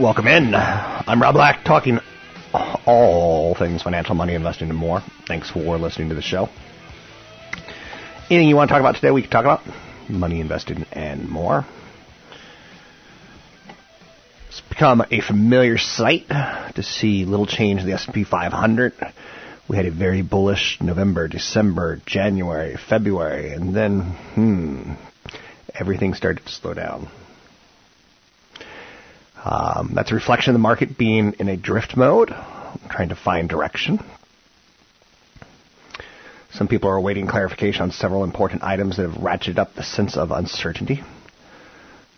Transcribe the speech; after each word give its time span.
Welcome 0.00 0.28
in. 0.28 0.54
I'm 0.54 1.20
Rob 1.20 1.34
Black, 1.34 1.62
talking 1.62 2.00
all 2.86 3.54
things 3.54 3.82
financial, 3.82 4.14
money, 4.14 4.34
investing, 4.34 4.70
and 4.70 4.78
more. 4.78 5.02
Thanks 5.28 5.50
for 5.50 5.76
listening 5.76 6.08
to 6.08 6.14
the 6.14 6.22
show. 6.22 6.48
Anything 8.30 8.48
you 8.48 8.56
want 8.56 8.70
to 8.70 8.72
talk 8.72 8.80
about 8.80 8.94
today, 8.94 9.10
we 9.10 9.20
can 9.20 9.30
talk 9.30 9.44
about 9.44 9.60
money, 10.08 10.40
investing, 10.40 10.86
and 10.92 11.28
more. 11.28 11.66
It's 14.48 14.62
become 14.62 15.04
a 15.10 15.20
familiar 15.20 15.76
sight 15.76 16.26
to 16.28 16.82
see 16.82 17.26
little 17.26 17.44
change 17.44 17.80
in 17.82 17.86
the 17.86 17.92
S&P 17.92 18.24
500. 18.24 18.94
We 19.68 19.76
had 19.76 19.84
a 19.84 19.90
very 19.90 20.22
bullish 20.22 20.78
November, 20.80 21.28
December, 21.28 22.00
January, 22.06 22.78
February, 22.88 23.52
and 23.52 23.76
then, 23.76 24.00
hmm, 24.00 24.94
everything 25.78 26.14
started 26.14 26.46
to 26.46 26.50
slow 26.50 26.72
down. 26.72 27.10
Um, 29.44 29.92
that's 29.94 30.12
a 30.12 30.14
reflection 30.14 30.50
of 30.50 30.54
the 30.54 30.62
market 30.62 30.98
being 30.98 31.34
in 31.38 31.48
a 31.48 31.56
drift 31.56 31.96
mode, 31.96 32.28
trying 32.90 33.08
to 33.08 33.16
find 33.16 33.48
direction. 33.48 33.98
Some 36.52 36.68
people 36.68 36.90
are 36.90 36.96
awaiting 36.96 37.26
clarification 37.26 37.82
on 37.82 37.90
several 37.90 38.24
important 38.24 38.62
items 38.62 38.96
that 38.96 39.08
have 39.08 39.20
ratcheted 39.20 39.58
up 39.58 39.74
the 39.74 39.82
sense 39.82 40.16
of 40.16 40.30
uncertainty. 40.30 41.02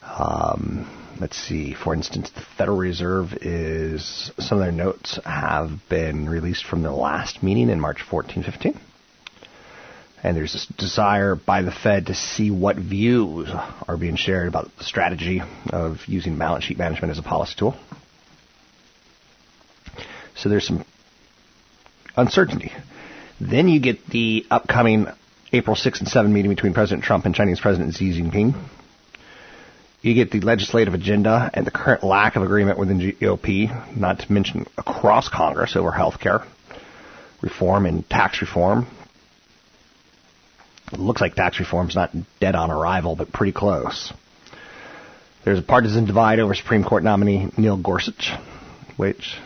Um, 0.02 0.88
let's 1.20 1.36
see, 1.36 1.74
for 1.74 1.94
instance, 1.94 2.30
the 2.30 2.41
Federal 2.58 2.78
Reserve 2.78 3.34
is, 3.42 4.32
some 4.38 4.58
of 4.58 4.64
their 4.64 4.72
notes 4.72 5.18
have 5.24 5.70
been 5.88 6.28
released 6.28 6.64
from 6.64 6.82
the 6.82 6.91
last 6.92 7.42
meeting 7.42 7.68
in 7.68 7.78
March 7.78 8.02
14, 8.02 8.42
15 8.42 8.80
and 10.22 10.37
there's 10.37 10.53
this 10.53 10.66
desire 10.78 11.34
by 11.34 11.62
the 11.62 11.72
Fed 11.72 12.06
to 12.06 12.15
see 12.15 12.50
what 12.50 12.77
views 12.77 13.49
are 13.88 13.97
being 13.97 14.16
shared 14.16 14.49
about 14.49 14.71
the 14.78 14.84
strategy 14.84 15.43
of 15.71 15.99
using 16.06 16.38
balance 16.38 16.65
sheet 16.65 16.78
management 16.78 17.10
as 17.10 17.19
a 17.19 17.22
policy 17.22 17.55
tool. 17.59 17.77
So 20.37 20.49
there's 20.49 20.66
some 20.66 20.84
uncertainty. 22.16 22.72
Then 23.41 23.69
you 23.69 23.81
get 23.81 24.06
the 24.06 24.47
upcoming 24.50 25.06
April 25.53 25.77
6 25.77 26.00
and 26.00 26.09
7 26.09 26.33
meeting 26.33 26.50
between 26.50 26.72
President 26.72 27.04
Trump 27.04 27.27
and 27.27 27.34
Chinese 27.34 27.60
President 27.60 27.94
Xi 27.94 28.21
Jinping. 28.21 28.54
You 30.00 30.15
get 30.15 30.31
the 30.31 30.41
legislative 30.41 30.94
agenda 30.94 31.50
and 31.53 31.66
the 31.66 31.71
current 31.71 32.03
lack 32.03 32.37
of 32.37 32.43
agreement 32.43 32.78
within 32.78 32.99
GOP, 32.99 33.97
not 33.97 34.21
to 34.21 34.33
mention 34.33 34.66
across 34.78 35.28
Congress 35.28 35.77
over 35.77 35.93
health 35.93 36.19
care 36.21 36.43
reform 37.41 37.87
and 37.87 38.09
tax 38.09 38.41
reform, 38.41 38.87
it 40.92 40.98
looks 40.98 41.20
like 41.20 41.34
tax 41.34 41.58
reform's 41.58 41.94
not 41.94 42.10
dead 42.41 42.54
on 42.54 42.70
arrival, 42.70 43.16
but 43.16 43.32
pretty 43.32 43.53
close. 43.53 44.12
There's 45.44 45.58
a 45.58 45.62
partisan 45.62 46.04
divide 46.04 46.38
over 46.38 46.54
Supreme 46.54 46.84
Court 46.84 47.03
nominee 47.03 47.50
Neil 47.56 47.76
Gorsuch, 47.76 48.30
which 48.97 49.36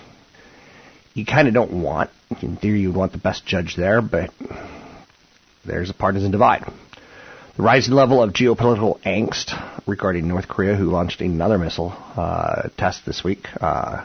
you 1.15 1.25
kind 1.25 1.49
of 1.49 1.55
don't 1.55 1.83
want. 1.83 2.11
In 2.43 2.57
theory, 2.57 2.81
you 2.81 2.89
would 2.89 2.97
want 2.97 3.13
the 3.13 3.19
best 3.19 3.47
judge 3.47 3.77
there, 3.77 4.03
but 4.03 4.31
there's 5.65 5.89
a 5.89 5.95
partisan 5.95 6.31
divide. 6.31 6.71
The 7.57 7.63
rising 7.63 7.95
level 7.95 8.23
of 8.23 8.35
geopolitical 8.35 9.01
angst 9.01 9.55
regarding 9.87 10.29
North 10.29 10.47
Korea, 10.47 10.75
who 10.75 10.91
launched 10.91 11.23
another 11.23 11.57
missile 11.57 11.95
uh, 12.17 12.69
test 12.77 13.07
this 13.07 13.25
week. 13.25 13.47
Uh, 13.59 14.05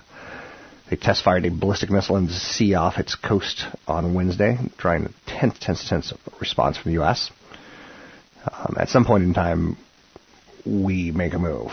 they 0.92 0.98
test 0.98 1.24
fired 1.24 1.46
a 1.46 1.50
ballistic 1.50 1.90
missile 1.90 2.18
in 2.18 2.28
the 2.28 2.34
sea 2.34 2.74
off 2.74 2.98
its 2.98 3.16
coast 3.16 3.66
on 3.88 4.14
Wednesday, 4.14 4.58
drawing 4.78 5.06
a 5.06 5.10
tense, 5.26 5.58
tense, 5.58 5.88
tense 5.88 6.14
response 6.42 6.78
from 6.78 6.92
the 6.92 6.96
U.S. 6.96 7.32
Um, 8.52 8.76
at 8.78 8.90
some 8.90 9.06
point 9.06 9.24
in 9.24 9.34
time, 9.34 9.78
we 10.66 11.12
make 11.12 11.34
a 11.34 11.40
move. 11.40 11.72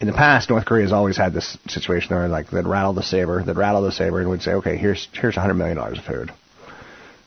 In 0.00 0.08
the 0.08 0.12
past, 0.12 0.50
North 0.50 0.64
Korea 0.64 0.82
has 0.82 0.92
always 0.92 1.16
had 1.16 1.32
this 1.32 1.56
situation 1.68 2.16
where, 2.16 2.26
like, 2.26 2.50
they'd 2.50 2.66
rattle 2.66 2.92
the 2.92 3.04
saber, 3.04 3.40
they'd 3.44 3.56
rattle 3.56 3.82
the 3.82 3.92
saber, 3.92 4.18
and 4.18 4.28
would 4.30 4.42
say, 4.42 4.54
"Okay, 4.54 4.76
here's 4.76 5.06
here's 5.12 5.36
a 5.36 5.40
hundred 5.40 5.54
million 5.54 5.76
dollars 5.76 5.98
of 5.98 6.04
food," 6.04 6.32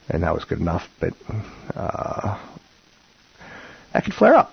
and 0.10 0.24
that 0.24 0.34
was 0.34 0.44
good 0.44 0.60
enough. 0.60 0.90
But 1.00 1.14
uh, 1.74 2.38
that 3.94 4.04
could 4.04 4.14
flare 4.14 4.36
up. 4.36 4.52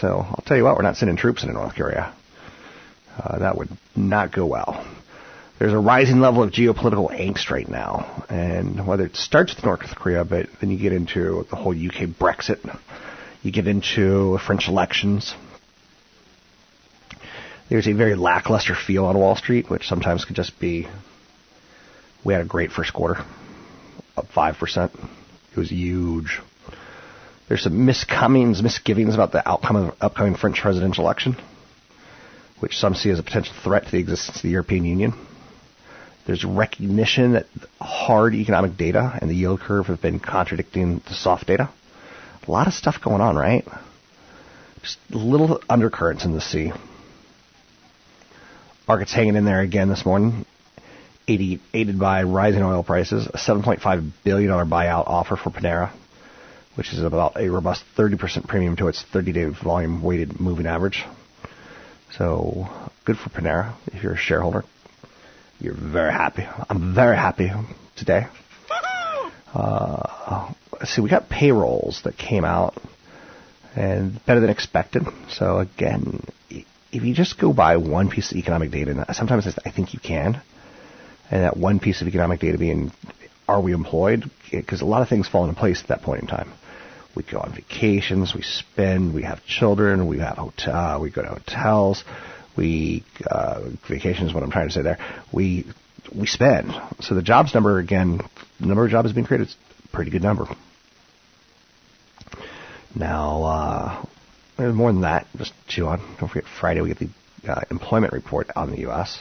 So 0.00 0.26
I'll 0.28 0.42
tell 0.44 0.56
you 0.56 0.64
what, 0.64 0.74
we're 0.74 0.82
not 0.82 0.96
sending 0.96 1.16
troops 1.16 1.42
into 1.44 1.54
North 1.54 1.76
Korea. 1.76 2.12
Uh, 3.16 3.38
that 3.38 3.56
would 3.56 3.68
not 3.94 4.32
go 4.32 4.46
well 4.46 4.84
there's 5.60 5.74
a 5.74 5.78
rising 5.78 6.20
level 6.20 6.42
of 6.42 6.50
geopolitical 6.52 7.10
angst 7.10 7.50
right 7.50 7.68
now, 7.68 8.24
and 8.30 8.86
whether 8.86 9.04
it 9.04 9.14
starts 9.14 9.54
with 9.54 9.62
North 9.62 9.80
Korea, 9.94 10.24
but 10.24 10.46
then 10.58 10.70
you 10.70 10.78
get 10.78 10.94
into 10.94 11.44
the 11.50 11.56
whole 11.56 11.72
UK 11.72 12.08
Brexit, 12.08 12.78
you 13.42 13.52
get 13.52 13.66
into 13.66 14.38
French 14.38 14.68
elections. 14.68 15.34
There's 17.68 17.86
a 17.86 17.92
very 17.92 18.14
lackluster 18.14 18.74
feel 18.74 19.04
on 19.04 19.18
Wall 19.18 19.36
Street, 19.36 19.68
which 19.68 19.86
sometimes 19.86 20.24
could 20.24 20.34
just 20.34 20.58
be. 20.58 20.88
We 22.24 22.32
had 22.32 22.40
a 22.40 22.48
great 22.48 22.72
first 22.72 22.94
quarter, 22.94 23.22
up 24.16 24.28
five 24.28 24.56
percent. 24.56 24.92
It 24.94 25.58
was 25.58 25.68
huge. 25.68 26.40
There's 27.48 27.64
some 27.64 27.86
miscomings, 27.86 28.62
misgivings 28.62 29.14
about 29.14 29.32
the 29.32 29.46
outcome 29.46 29.76
of 29.76 29.98
the 29.98 30.04
upcoming 30.06 30.36
French 30.36 30.58
presidential 30.62 31.04
election, 31.04 31.36
which 32.60 32.78
some 32.78 32.94
see 32.94 33.10
as 33.10 33.18
a 33.18 33.22
potential 33.22 33.52
threat 33.62 33.84
to 33.84 33.90
the 33.90 33.98
existence 33.98 34.38
of 34.38 34.42
the 34.42 34.48
European 34.48 34.86
Union. 34.86 35.26
There's 36.26 36.44
recognition 36.44 37.32
that 37.32 37.46
hard 37.80 38.34
economic 38.34 38.76
data 38.76 39.18
and 39.20 39.30
the 39.30 39.34
yield 39.34 39.60
curve 39.60 39.86
have 39.86 40.00
been 40.02 40.20
contradicting 40.20 41.02
the 41.08 41.14
soft 41.14 41.46
data. 41.46 41.70
A 42.46 42.50
lot 42.50 42.66
of 42.66 42.74
stuff 42.74 43.00
going 43.02 43.20
on, 43.20 43.36
right? 43.36 43.66
Just 44.82 44.98
little 45.10 45.60
undercurrents 45.68 46.24
in 46.24 46.32
the 46.32 46.40
sea. 46.40 46.72
Markets 48.86 49.12
hanging 49.12 49.36
in 49.36 49.44
there 49.44 49.60
again 49.60 49.88
this 49.88 50.04
morning, 50.06 50.46
aided 51.28 51.98
by 51.98 52.22
rising 52.22 52.62
oil 52.62 52.82
prices. 52.82 53.26
A 53.26 53.38
$7.5 53.38 54.10
billion 54.24 54.50
buyout 54.50 55.06
offer 55.06 55.36
for 55.36 55.50
Panera, 55.50 55.92
which 56.76 56.92
is 56.92 57.02
about 57.02 57.40
a 57.40 57.48
robust 57.50 57.84
30% 57.96 58.48
premium 58.48 58.76
to 58.76 58.88
its 58.88 59.04
30-day 59.12 59.46
volume 59.62 60.02
weighted 60.02 60.40
moving 60.40 60.66
average. 60.66 61.04
So 62.16 62.68
good 63.04 63.16
for 63.16 63.30
Panera 63.30 63.74
if 63.92 64.02
you're 64.02 64.14
a 64.14 64.18
shareholder. 64.18 64.64
You're 65.60 65.74
very 65.74 66.12
happy. 66.12 66.46
I'm 66.68 66.94
very 66.94 67.16
happy 67.16 67.50
today. 67.96 68.26
Uh, 69.52 70.52
see, 70.84 71.02
we 71.02 71.10
got 71.10 71.28
payrolls 71.28 72.02
that 72.04 72.16
came 72.16 72.44
out 72.44 72.80
and 73.74 74.24
better 74.24 74.38
than 74.38 74.48
expected. 74.48 75.02
So 75.28 75.58
again, 75.58 76.22
if 76.48 77.02
you 77.02 77.12
just 77.12 77.36
go 77.36 77.52
by 77.52 77.76
one 77.76 78.10
piece 78.10 78.30
of 78.30 78.36
economic 78.36 78.70
data, 78.70 78.92
and 78.92 79.16
sometimes 79.16 79.48
I 79.66 79.70
think 79.72 79.92
you 79.92 79.98
can, 79.98 80.40
and 81.32 81.42
that 81.42 81.56
one 81.56 81.80
piece 81.80 82.00
of 82.00 82.06
economic 82.06 82.38
data 82.38 82.58
being, 82.58 82.92
are 83.48 83.60
we 83.60 83.72
employed? 83.72 84.30
Because 84.52 84.82
a 84.82 84.86
lot 84.86 85.02
of 85.02 85.08
things 85.08 85.28
fall 85.28 85.44
into 85.48 85.58
place 85.58 85.82
at 85.82 85.88
that 85.88 86.02
point 86.02 86.22
in 86.22 86.28
time. 86.28 86.52
We 87.16 87.24
go 87.24 87.40
on 87.40 87.52
vacations, 87.52 88.36
we 88.36 88.42
spend, 88.42 89.14
we 89.14 89.24
have 89.24 89.44
children, 89.44 90.06
we 90.06 90.20
have 90.20 90.36
hotel, 90.36 91.00
we 91.00 91.10
go 91.10 91.22
to 91.22 91.28
hotels, 91.28 92.04
we 92.60 93.04
uh, 93.26 93.70
vacation 93.88 94.26
is 94.26 94.34
what 94.34 94.44
I'm 94.44 94.50
trying 94.50 94.68
to 94.68 94.74
say 94.74 94.82
there. 94.82 94.98
We 95.32 95.66
we 96.14 96.26
spend. 96.26 96.72
So 97.00 97.14
the 97.14 97.22
jobs 97.22 97.54
number 97.54 97.78
again, 97.78 98.20
the 98.60 98.66
number 98.66 98.84
of 98.84 98.90
jobs 98.90 99.12
being 99.12 99.26
created 99.26 99.48
is 99.48 99.56
a 99.84 99.88
pretty 99.96 100.10
good 100.10 100.22
number. 100.22 100.46
Now, 102.94 104.04
uh, 104.58 104.72
more 104.72 104.92
than 104.92 105.02
that. 105.02 105.26
Just 105.36 105.52
chew 105.66 105.86
on. 105.86 106.00
Don't 106.18 106.28
forget 106.28 106.44
Friday 106.60 106.80
we 106.80 106.92
get 106.92 106.98
the 106.98 107.50
uh, 107.50 107.62
employment 107.70 108.12
report 108.12 108.50
on 108.54 108.70
the 108.70 108.80
U.S. 108.80 109.18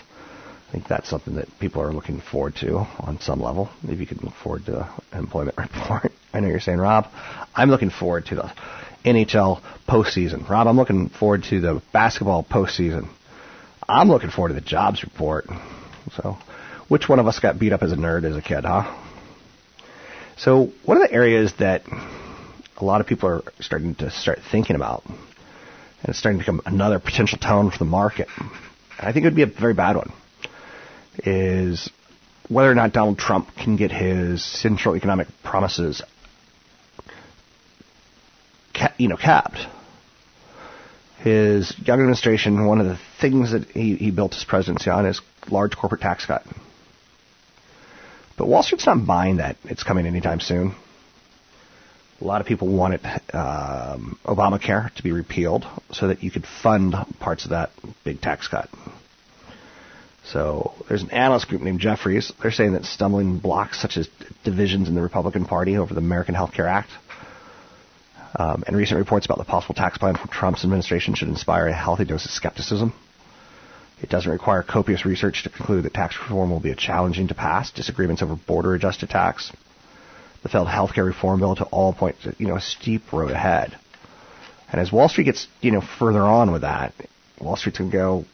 I 0.67 0.71
think 0.71 0.87
that's 0.87 1.09
something 1.09 1.35
that 1.35 1.47
people 1.59 1.81
are 1.81 1.93
looking 1.93 2.21
forward 2.21 2.55
to 2.57 2.77
on 2.99 3.19
some 3.21 3.41
level. 3.41 3.69
Maybe 3.81 4.01
you 4.01 4.07
can 4.07 4.19
look 4.19 4.35
forward 4.35 4.65
to 4.65 4.81
an 5.11 5.19
employment 5.19 5.57
report. 5.57 6.11
I 6.33 6.41
know 6.41 6.47
you're 6.47 6.59
saying, 6.59 6.77
Rob, 6.77 7.07
I'm 7.55 7.69
looking 7.69 7.89
forward 7.89 8.27
to 8.27 8.35
the 8.35 8.53
NHL 9.05 9.61
postseason. 9.87 10.47
Rob, 10.47 10.67
I'm 10.67 10.77
looking 10.77 11.09
forward 11.09 11.43
to 11.45 11.59
the 11.59 11.81
basketball 11.93 12.43
postseason. 12.43 13.09
I'm 13.89 14.07
looking 14.07 14.29
forward 14.29 14.49
to 14.49 14.53
the 14.53 14.61
jobs 14.61 15.03
report. 15.03 15.47
So, 16.15 16.37
which 16.87 17.09
one 17.09 17.19
of 17.19 17.27
us 17.27 17.39
got 17.39 17.57
beat 17.57 17.73
up 17.73 17.81
as 17.81 17.91
a 17.91 17.95
nerd 17.95 18.23
as 18.23 18.35
a 18.35 18.41
kid, 18.41 18.63
huh? 18.63 18.95
So, 20.37 20.71
one 20.85 21.01
of 21.01 21.07
the 21.07 21.11
areas 21.11 21.53
that 21.57 21.83
a 22.77 22.85
lot 22.85 23.01
of 23.01 23.07
people 23.07 23.29
are 23.29 23.43
starting 23.59 23.95
to 23.95 24.11
start 24.11 24.39
thinking 24.51 24.75
about, 24.75 25.05
and 25.07 25.17
it's 26.03 26.19
starting 26.19 26.39
to 26.39 26.43
become 26.43 26.61
another 26.65 26.99
potential 26.99 27.39
tone 27.39 27.71
for 27.71 27.79
the 27.79 27.85
market, 27.85 28.27
and 28.37 28.49
I 28.99 29.11
think 29.11 29.25
it 29.25 29.27
would 29.29 29.35
be 29.35 29.41
a 29.41 29.47
very 29.47 29.73
bad 29.73 29.95
one, 29.95 30.13
is 31.23 31.89
whether 32.47 32.71
or 32.71 32.75
not 32.75 32.93
Donald 32.93 33.17
Trump 33.17 33.49
can 33.55 33.75
get 33.75 33.91
his 33.91 34.45
central 34.45 34.95
economic 34.95 35.27
promises, 35.43 36.01
you 38.97 39.07
know, 39.07 39.17
capped 39.17 39.67
his 41.19 41.73
young 41.79 41.99
administration, 41.99 42.65
one 42.65 42.79
of 42.79 42.87
the 42.87 42.97
things 43.19 43.51
that 43.51 43.65
he, 43.69 43.95
he 43.95 44.11
built 44.11 44.33
his 44.33 44.43
presidency 44.43 44.89
on 44.89 45.05
is 45.05 45.21
large 45.49 45.75
corporate 45.75 46.01
tax 46.01 46.25
cut. 46.25 46.43
But 48.37 48.47
Wall 48.47 48.63
Street's 48.63 48.85
not 48.85 49.05
buying 49.05 49.37
that 49.37 49.57
it's 49.65 49.83
coming 49.83 50.05
anytime 50.05 50.39
soon. 50.39 50.73
A 52.21 52.23
lot 52.23 52.41
of 52.41 52.47
people 52.47 52.67
wanted 52.67 53.05
um, 53.33 54.17
Obamacare 54.25 54.93
to 54.95 55.03
be 55.03 55.11
repealed 55.11 55.65
so 55.91 56.07
that 56.07 56.23
you 56.23 56.31
could 56.31 56.45
fund 56.61 56.95
parts 57.19 57.45
of 57.45 57.51
that 57.51 57.71
big 58.03 58.21
tax 58.21 58.47
cut. 58.47 58.69
So 60.25 60.73
there's 60.87 61.01
an 61.01 61.11
analyst 61.11 61.47
group 61.47 61.61
named 61.61 61.79
Jefferies. 61.79 62.31
They're 62.41 62.51
saying 62.51 62.73
that 62.73 62.85
stumbling 62.85 63.39
blocks 63.39 63.81
such 63.81 63.97
as 63.97 64.07
divisions 64.43 64.87
in 64.87 64.95
the 64.95 65.01
Republican 65.01 65.45
Party 65.45 65.77
over 65.77 65.93
the 65.93 65.99
American 65.99 66.35
Health 66.35 66.53
Care 66.53 66.67
Act 66.67 66.89
um, 68.35 68.63
and 68.67 68.75
recent 68.75 68.99
reports 68.99 69.25
about 69.25 69.37
the 69.37 69.45
possible 69.45 69.75
tax 69.75 69.97
plan 69.97 70.15
from 70.15 70.29
Trump's 70.29 70.63
administration 70.63 71.15
should 71.15 71.29
inspire 71.29 71.67
a 71.67 71.73
healthy 71.73 72.05
dose 72.05 72.25
of 72.25 72.31
skepticism. 72.31 72.93
It 74.01 74.09
doesn't 74.09 74.31
require 74.31 74.63
copious 74.63 75.05
research 75.05 75.43
to 75.43 75.49
conclude 75.49 75.83
that 75.85 75.93
tax 75.93 76.17
reform 76.21 76.51
will 76.51 76.59
be 76.59 76.71
a 76.71 76.75
challenging 76.75 77.27
to 77.29 77.33
pass. 77.33 77.71
Disagreements 77.71 78.21
over 78.21 78.35
border 78.35 78.73
adjusted 78.73 79.09
tax, 79.09 79.51
the 80.43 80.49
failed 80.49 80.67
healthcare 80.67 81.05
reform 81.05 81.39
bill 81.39 81.55
to 81.55 81.65
all 81.65 81.93
point 81.93 82.15
to, 82.23 82.35
you 82.37 82.47
know, 82.47 82.55
a 82.55 82.61
steep 82.61 83.11
road 83.11 83.31
ahead. 83.31 83.77
And 84.71 84.79
as 84.79 84.91
Wall 84.91 85.09
Street 85.09 85.25
gets, 85.25 85.47
you 85.61 85.71
know, 85.71 85.81
further 85.81 86.21
on 86.21 86.51
with 86.51 86.61
that, 86.61 86.93
Wall 87.41 87.55
Street's 87.55 87.79
to 87.79 87.89
go, 87.89 88.25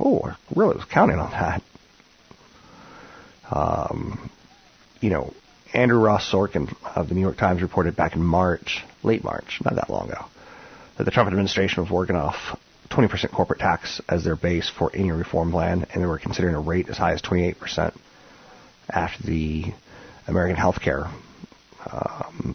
oh, 0.00 0.22
I 0.24 0.36
really 0.56 0.74
was 0.74 0.84
counting 0.86 1.18
on 1.18 1.30
that. 1.30 1.62
Um, 3.50 4.30
you 5.00 5.10
know, 5.10 5.32
Andrew 5.74 5.98
Ross 5.98 6.30
Sorkin 6.30 6.74
of 6.84 7.08
the 7.08 7.14
New 7.14 7.20
York 7.20 7.38
Times 7.38 7.62
reported 7.62 7.96
back 7.96 8.14
in 8.14 8.22
March, 8.22 8.84
late 9.02 9.24
March, 9.24 9.60
not 9.64 9.74
that 9.76 9.88
long 9.88 10.10
ago, 10.10 10.26
that 10.98 11.04
the 11.04 11.10
Trump 11.10 11.28
administration 11.28 11.82
was 11.82 11.90
working 11.90 12.16
off 12.16 12.58
20% 12.90 13.32
corporate 13.32 13.58
tax 13.58 14.00
as 14.08 14.22
their 14.22 14.36
base 14.36 14.68
for 14.68 14.90
any 14.94 15.10
reform 15.10 15.50
plan, 15.50 15.86
and 15.92 16.02
they 16.02 16.06
were 16.06 16.18
considering 16.18 16.54
a 16.54 16.60
rate 16.60 16.90
as 16.90 16.98
high 16.98 17.12
as 17.12 17.22
28% 17.22 17.96
after 18.90 19.22
the 19.22 19.72
American 20.26 20.56
health 20.56 20.80
care 20.80 21.06
um, 21.90 22.54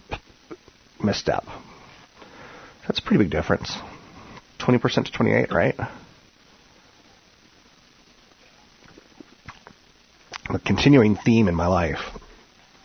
misstep. 1.04 1.44
That's 2.88 3.00
a 3.00 3.02
pretty 3.02 3.24
big 3.24 3.32
difference. 3.32 3.76
20% 4.60 5.06
to 5.06 5.12
28, 5.12 5.52
right? 5.52 5.76
A 10.50 10.60
continuing 10.60 11.16
theme 11.16 11.48
in 11.48 11.56
my 11.56 11.68
life 11.68 12.00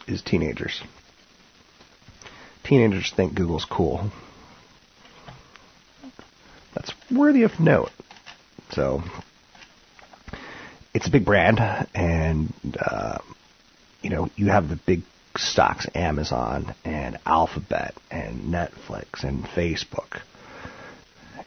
is 0.07 0.23
teenagers. 0.23 0.83
Teenagers 2.65 3.13
think 3.15 3.35
Google's 3.35 3.65
cool. 3.65 4.11
That's 6.75 6.93
worthy 7.11 7.43
of 7.43 7.59
note. 7.61 7.91
So, 8.71 9.03
it's 10.95 11.07
a 11.07 11.11
big 11.11 11.25
brand, 11.25 11.61
and 11.95 12.53
uh, 12.79 13.19
you 14.01 14.11
know 14.11 14.31
you 14.37 14.47
have 14.47 14.69
the 14.69 14.77
big 14.77 15.03
stocks, 15.37 15.87
Amazon 15.95 16.75
and 16.85 17.19
Alphabet 17.27 17.95
and 18.11 18.53
Netflix 18.53 19.25
and 19.25 19.45
Facebook, 19.45 20.21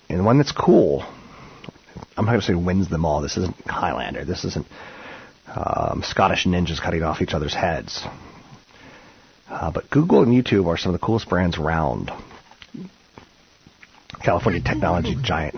and 0.10 0.20
the 0.20 0.24
one 0.24 0.38
that's 0.38 0.52
cool. 0.52 1.04
I'm 2.18 2.26
not 2.26 2.32
going 2.32 2.42
to 2.42 2.48
say 2.48 2.56
wins 2.56 2.90
them 2.90 3.06
all. 3.06 3.22
This 3.22 3.38
isn't 3.38 3.56
Highlander. 3.68 4.26
This 4.26 4.44
isn't 4.46 4.68
um, 5.48 6.02
Scottish 6.04 6.46
ninjas 6.46 6.82
cutting 6.82 7.04
off 7.04 7.22
each 7.22 7.34
other's 7.34 7.54
heads. 7.54 8.06
Uh, 9.48 9.72
but 9.72 9.90
Google 9.90 10.24
and 10.24 10.32
YouTube 10.32 10.68
are 10.68 10.78
some 10.78 10.94
of 10.94 11.00
the 11.00 11.06
coolest 11.06 11.30
brands 11.30 11.58
around. 11.58 12.12
California 14.24 14.62
technology 14.62 15.16
giant 15.22 15.56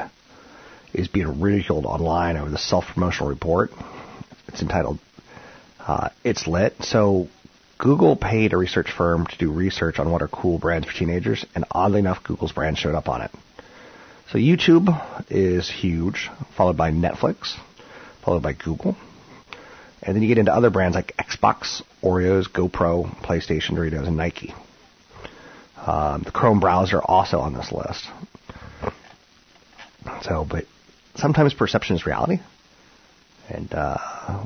is 0.94 1.08
being 1.08 1.40
ridiculed 1.40 1.86
online 1.86 2.38
over 2.38 2.50
the 2.50 2.58
self-promotional 2.58 3.30
report. 3.30 3.72
It's 4.48 4.62
entitled 4.62 5.00
uh, 5.80 6.10
"It's 6.24 6.48
Lit." 6.48 6.76
So 6.82 7.28
Google 7.78 8.16
paid 8.16 8.54
a 8.54 8.58
research 8.58 8.92
firm 8.92 9.26
to 9.28 9.38
do 9.38 9.52
research 9.52 10.00
on 10.00 10.12
what 10.12 10.22
are 10.22 10.28
cool 10.28 10.58
brands 10.58 10.88
for 10.88 10.94
teenagers, 10.94 11.46
and 11.56 11.64
oddly 11.72 12.00
enough, 12.00 12.24
Google's 12.24 12.52
brand 12.52 12.78
showed 12.78 12.96
up 12.96 13.08
on 13.08 13.22
it. 13.22 13.32
So 14.32 14.38
YouTube 14.38 14.90
is 15.30 15.70
huge, 15.70 16.30
followed 16.58 16.76
by 16.76 16.92
Netflix, 16.92 17.56
followed 18.24 18.44
by 18.44 18.54
Google, 18.54 18.98
and 20.02 20.16
then 20.16 20.22
you 20.22 20.28
get 20.28 20.38
into 20.38 20.54
other 20.54 20.70
brands 20.70 20.96
like 20.96 21.16
Xbox, 21.18 21.82
Oreos, 22.04 22.48
GoPro, 22.48 23.08
PlayStation, 23.22 23.72
Doritos, 23.72 24.08
and 24.08 24.18
Nike. 24.18 24.54
Um, 25.86 26.24
the 26.24 26.32
Chrome 26.32 26.60
browser 26.60 27.02
also 27.02 27.40
on 27.40 27.54
this 27.54 27.72
list. 27.72 28.06
So, 30.24 30.46
but 30.50 30.66
sometimes 31.16 31.54
perception 31.54 31.96
is 31.96 32.06
reality, 32.06 32.40
and 33.50 33.74
uh, 33.74 34.46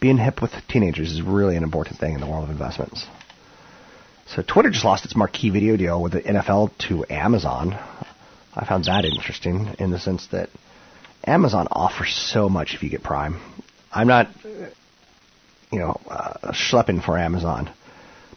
being 0.00 0.18
hip 0.18 0.42
with 0.42 0.52
teenagers 0.68 1.12
is 1.12 1.22
really 1.22 1.56
an 1.56 1.62
important 1.62 1.98
thing 1.98 2.14
in 2.14 2.20
the 2.20 2.26
world 2.26 2.44
of 2.44 2.50
investments. 2.50 3.06
So 4.26 4.42
Twitter 4.42 4.70
just 4.70 4.84
lost 4.84 5.04
its 5.04 5.14
marquee 5.14 5.50
video 5.50 5.76
deal 5.76 6.02
with 6.02 6.12
the 6.12 6.22
NFL 6.22 6.76
to 6.88 7.04
Amazon. 7.08 7.78
I 8.54 8.64
found 8.66 8.84
that 8.86 9.04
interesting 9.04 9.76
in 9.78 9.90
the 9.90 9.98
sense 9.98 10.26
that 10.28 10.48
Amazon 11.24 11.68
offers 11.70 12.14
so 12.14 12.48
much 12.48 12.74
if 12.74 12.82
you 12.82 12.90
get 12.90 13.02
Prime. 13.02 13.40
I'm 13.96 14.08
not, 14.08 14.28
you 15.72 15.78
know, 15.78 15.98
uh, 16.06 16.52
schlepping 16.52 17.02
for 17.02 17.16
Amazon, 17.16 17.70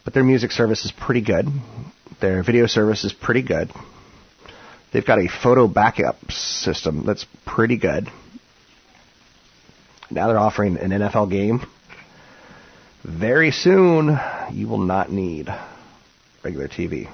but 0.06 0.14
their 0.14 0.24
music 0.24 0.52
service 0.54 0.86
is 0.86 0.94
pretty 0.94 1.20
good. 1.20 1.48
Their 2.22 2.44
video 2.44 2.66
service 2.66 3.04
is 3.04 3.12
pretty 3.12 3.42
good. 3.42 3.70
They've 4.94 5.06
got 5.06 5.20
a 5.20 5.28
photo 5.28 5.68
backup 5.68 6.32
system 6.32 7.06
that's 7.06 7.26
pretty 7.46 7.76
good. 7.76 8.08
Now 10.10 10.30
they're 10.30 10.40
offering 10.40 10.78
an 10.78 10.92
NFL 10.92 11.30
game. 11.30 11.60
Very 13.04 13.52
soon, 13.52 14.18
you 14.54 14.70
will 14.70 14.78
not 14.78 15.12
need 15.12 15.50
regular 16.42 16.70
TV. 16.70 17.10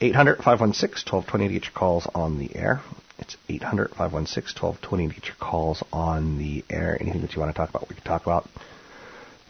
800 0.00 0.36
516 0.36 1.12
1220 1.12 1.48
to 1.48 1.52
get 1.52 1.64
your 1.64 1.72
calls 1.78 2.08
on 2.14 2.38
the 2.38 2.56
air. 2.56 2.80
It's 3.20 3.36
800 3.48 3.90
516 3.90 4.60
1220 4.60 5.08
to 5.08 5.14
get 5.14 5.26
your 5.26 5.36
calls 5.36 5.84
on 5.92 6.38
the 6.38 6.64
air. 6.70 6.96
Anything 7.00 7.20
that 7.22 7.34
you 7.34 7.40
want 7.40 7.54
to 7.54 7.58
talk 7.58 7.70
about, 7.70 7.88
we 7.88 7.94
can 7.94 8.04
talk 8.04 8.22
about. 8.22 8.48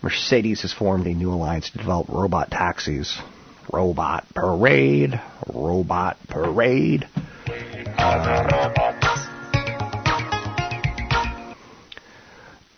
Mercedes 0.03 0.63
has 0.63 0.73
formed 0.73 1.07
a 1.07 1.15
new 1.15 1.33
alliance 1.33 1.71
to 1.71 1.79
develop 1.79 2.09
robot 2.09 2.51
taxis. 2.51 3.19
Robot 3.73 4.27
Parade. 4.35 5.21
Robot 5.55 6.17
Parade. 6.29 7.07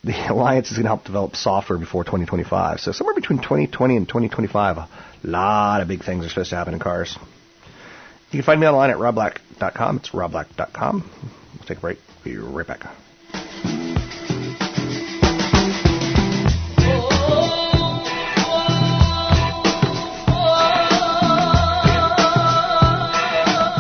the 0.05 0.13
alliance 0.29 0.71
is 0.71 0.77
going 0.77 0.83
to 0.83 0.89
help 0.89 1.05
develop 1.05 1.37
software 1.37 1.79
before 1.79 2.05
2025. 2.05 2.81
So 2.81 2.93
somewhere 2.93 3.15
between 3.15 3.39
2020 3.39 3.97
and 3.97 4.09
2025, 4.09 4.77
a 4.79 4.89
lot 5.25 5.81
of 5.81 5.89
big 5.89 6.05
things 6.05 6.27
are 6.27 6.29
supposed 6.29 6.51
to 6.51 6.57
happen 6.57 6.75
in 6.75 6.81
cars. 6.81 7.17
You 8.33 8.39
can 8.39 8.43
find 8.43 8.61
me 8.61 8.67
online 8.67 8.91
at 8.91 8.97
robblack.com. 8.97 9.52
It's 9.63 10.11
robblack.com. 10.11 11.11
We'll 11.55 11.67
take 11.67 11.79
a 11.79 11.81
break. 11.81 11.99
Be 12.25 12.37
right 12.37 12.67
back. 12.67 12.83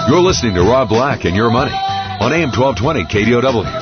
You're 0.09 0.21
listening 0.21 0.55
to 0.55 0.62
Rob 0.62 0.89
Black 0.89 1.25
and 1.25 1.35
Your 1.35 1.51
Money 1.51 1.73
on 1.73 2.33
AM 2.33 2.51
1220 2.51 3.05
KDOW. 3.05 3.82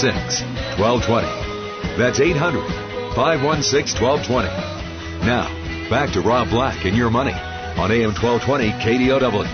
516 0.00 0.80
1220. 0.80 1.98
That's 1.98 2.20
800 2.20 2.64
516 3.14 4.00
1220. 4.00 4.48
Now, 5.26 5.44
back 5.90 6.14
to 6.14 6.22
Rob 6.22 6.48
Black 6.48 6.86
and 6.86 6.96
your 6.96 7.10
money 7.10 7.34
on 7.34 7.92
AM 7.92 8.14
1220 8.16 8.70
KDOW. 8.80 9.44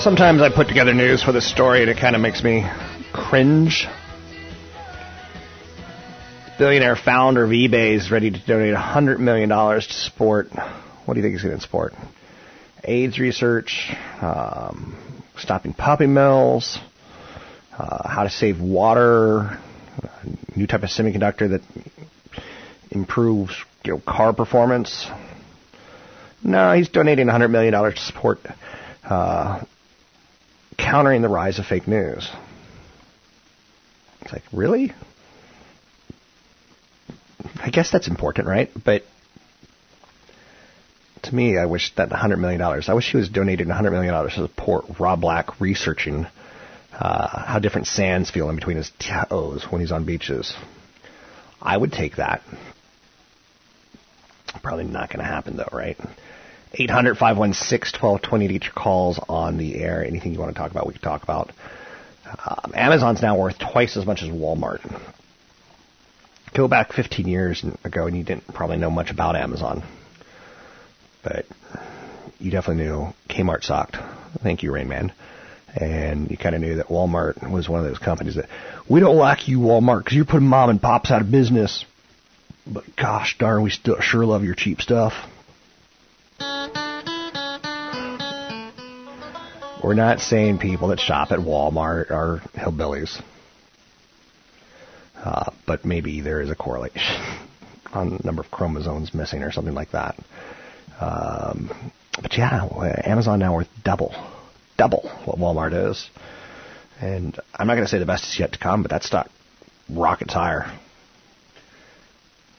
Sometimes 0.00 0.40
I 0.40 0.48
put 0.48 0.66
together 0.68 0.94
news 0.94 1.22
for 1.22 1.32
this 1.32 1.46
story 1.46 1.82
and 1.82 1.90
it 1.90 1.98
kind 1.98 2.16
of 2.16 2.22
makes 2.22 2.42
me 2.42 2.66
cringe. 3.12 3.86
Billionaire 6.58 6.96
founder 6.96 7.44
of 7.44 7.50
eBay 7.50 7.96
is 7.96 8.10
ready 8.10 8.30
to 8.30 8.46
donate 8.46 8.74
$100 8.74 9.18
million 9.18 9.50
to 9.50 9.82
support 9.82 10.48
what 11.04 11.12
do 11.12 11.20
you 11.20 11.22
think 11.22 11.34
he's 11.34 11.42
going 11.42 11.54
to 11.54 11.60
support? 11.60 11.92
AIDS 12.84 13.18
research, 13.18 13.90
um, 14.20 14.96
stopping 15.36 15.72
puppy 15.72 16.06
mills, 16.06 16.78
uh, 17.76 18.08
how 18.08 18.24
to 18.24 18.30
save 18.30 18.60
water, 18.60 19.58
a 20.02 20.56
new 20.56 20.66
type 20.66 20.82
of 20.82 20.90
semiconductor 20.90 21.50
that 21.50 21.62
improves 22.90 23.54
you 23.84 23.94
know, 23.94 24.02
car 24.06 24.32
performance. 24.32 25.06
No, 26.42 26.72
he's 26.72 26.88
donating 26.88 27.26
$100 27.26 27.50
million 27.50 27.72
to 27.72 27.96
support 27.96 28.38
uh, 29.04 29.62
countering 30.78 31.22
the 31.22 31.28
rise 31.28 31.58
of 31.58 31.66
fake 31.66 31.86
news. 31.86 32.28
It's 34.22 34.32
like, 34.32 34.42
really? 34.52 34.92
I 37.62 37.70
guess 37.70 37.90
that's 37.90 38.08
important, 38.08 38.46
right? 38.46 38.70
But 38.84 39.04
to 41.22 41.34
me, 41.34 41.58
I 41.58 41.66
wish 41.66 41.94
that 41.96 42.10
$100 42.10 42.38
million, 42.38 42.60
I 42.60 42.94
wish 42.94 43.10
he 43.10 43.16
was 43.16 43.28
donating 43.28 43.68
$100 43.68 43.92
million 43.92 44.14
to 44.14 44.30
support 44.30 44.84
Rob 44.98 45.20
Black 45.20 45.60
researching 45.60 46.26
uh, 46.92 47.44
how 47.46 47.58
different 47.58 47.86
sands 47.86 48.30
feel 48.30 48.48
in 48.50 48.56
between 48.56 48.76
his 48.76 48.90
toes 48.98 49.66
when 49.70 49.80
he's 49.80 49.92
on 49.92 50.04
beaches. 50.04 50.54
I 51.60 51.76
would 51.76 51.92
take 51.92 52.16
that. 52.16 52.42
Probably 54.62 54.84
not 54.84 55.08
going 55.08 55.20
to 55.20 55.24
happen, 55.24 55.56
though, 55.56 55.68
right? 55.72 55.96
800 56.74 57.16
516 57.16 58.00
1220 58.00 58.48
to 58.48 58.64
your 58.64 58.72
calls 58.72 59.20
on 59.28 59.58
the 59.58 59.76
air. 59.76 60.04
Anything 60.04 60.32
you 60.32 60.38
want 60.38 60.54
to 60.54 60.58
talk 60.58 60.70
about, 60.70 60.86
we 60.86 60.92
can 60.92 61.02
talk 61.02 61.22
about. 61.22 61.52
Um, 62.26 62.72
Amazon's 62.74 63.22
now 63.22 63.38
worth 63.38 63.58
twice 63.58 63.96
as 63.96 64.06
much 64.06 64.22
as 64.22 64.28
Walmart. 64.28 64.80
Go 66.54 66.68
back 66.68 66.92
15 66.92 67.26
years 67.28 67.64
ago, 67.84 68.06
and 68.06 68.16
you 68.16 68.24
didn't 68.24 68.46
probably 68.52 68.76
know 68.76 68.90
much 68.90 69.10
about 69.10 69.36
Amazon 69.36 69.82
but 71.22 71.46
you 72.38 72.50
definitely 72.50 72.84
knew 72.84 73.12
Kmart 73.28 73.62
sucked. 73.62 73.96
Thank 74.42 74.62
you, 74.62 74.72
Rain 74.72 74.88
Man. 74.88 75.12
And 75.76 76.30
you 76.30 76.36
kind 76.36 76.54
of 76.54 76.60
knew 76.60 76.76
that 76.76 76.86
Walmart 76.86 77.48
was 77.48 77.68
one 77.68 77.80
of 77.80 77.86
those 77.86 77.98
companies 77.98 78.34
that 78.34 78.48
we 78.88 78.98
don't 78.98 79.16
like 79.16 79.46
you, 79.46 79.60
Walmart, 79.60 80.00
because 80.00 80.16
you're 80.16 80.24
putting 80.24 80.48
mom 80.48 80.70
and 80.70 80.82
pops 80.82 81.10
out 81.10 81.20
of 81.20 81.30
business. 81.30 81.84
But 82.66 82.84
gosh 82.96 83.38
darn, 83.38 83.62
we 83.62 83.70
still 83.70 84.00
sure 84.00 84.24
love 84.24 84.42
your 84.42 84.54
cheap 84.54 84.80
stuff. 84.80 85.12
We're 89.82 89.94
not 89.94 90.20
saying 90.20 90.58
people 90.58 90.88
that 90.88 91.00
shop 91.00 91.32
at 91.32 91.38
Walmart 91.38 92.10
are 92.10 92.42
hillbillies. 92.54 93.22
Uh, 95.16 95.50
but 95.66 95.84
maybe 95.84 96.20
there 96.20 96.40
is 96.40 96.50
a 96.50 96.54
correlation 96.54 97.00
on 97.92 98.10
the 98.10 98.20
number 98.24 98.42
of 98.42 98.50
chromosomes 98.50 99.14
missing 99.14 99.42
or 99.42 99.52
something 99.52 99.74
like 99.74 99.92
that. 99.92 100.16
Um, 101.00 101.70
but 102.20 102.36
yeah, 102.36 102.68
Amazon 103.04 103.38
now 103.38 103.54
worth 103.54 103.68
double, 103.82 104.14
double 104.76 105.08
what 105.24 105.38
Walmart 105.38 105.90
is. 105.90 106.10
And 107.00 107.38
I'm 107.54 107.66
not 107.66 107.74
going 107.74 107.86
to 107.86 107.90
say 107.90 107.98
the 107.98 108.06
best 108.06 108.24
is 108.24 108.38
yet 108.38 108.52
to 108.52 108.58
come, 108.58 108.82
but 108.82 108.90
that 108.90 109.04
stock 109.04 109.30
rockets 109.88 110.34
higher. 110.34 110.70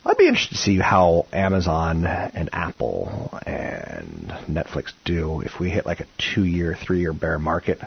I'd 0.04 0.18
be 0.18 0.28
interested 0.28 0.56
to 0.56 0.62
see 0.62 0.80
how 0.80 1.28
Amazon 1.32 2.08
and 2.08 2.50
Apple 2.52 3.30
and 3.46 4.34
Netflix 4.50 4.94
do 5.06 5.42
if 5.42 5.60
we 5.60 5.70
hit 5.70 5.86
like 5.86 6.00
a 6.00 6.08
two 6.18 6.44
year, 6.44 6.76
three 6.76 7.02
year 7.02 7.14
bear 7.14 7.38
market. 7.38 7.80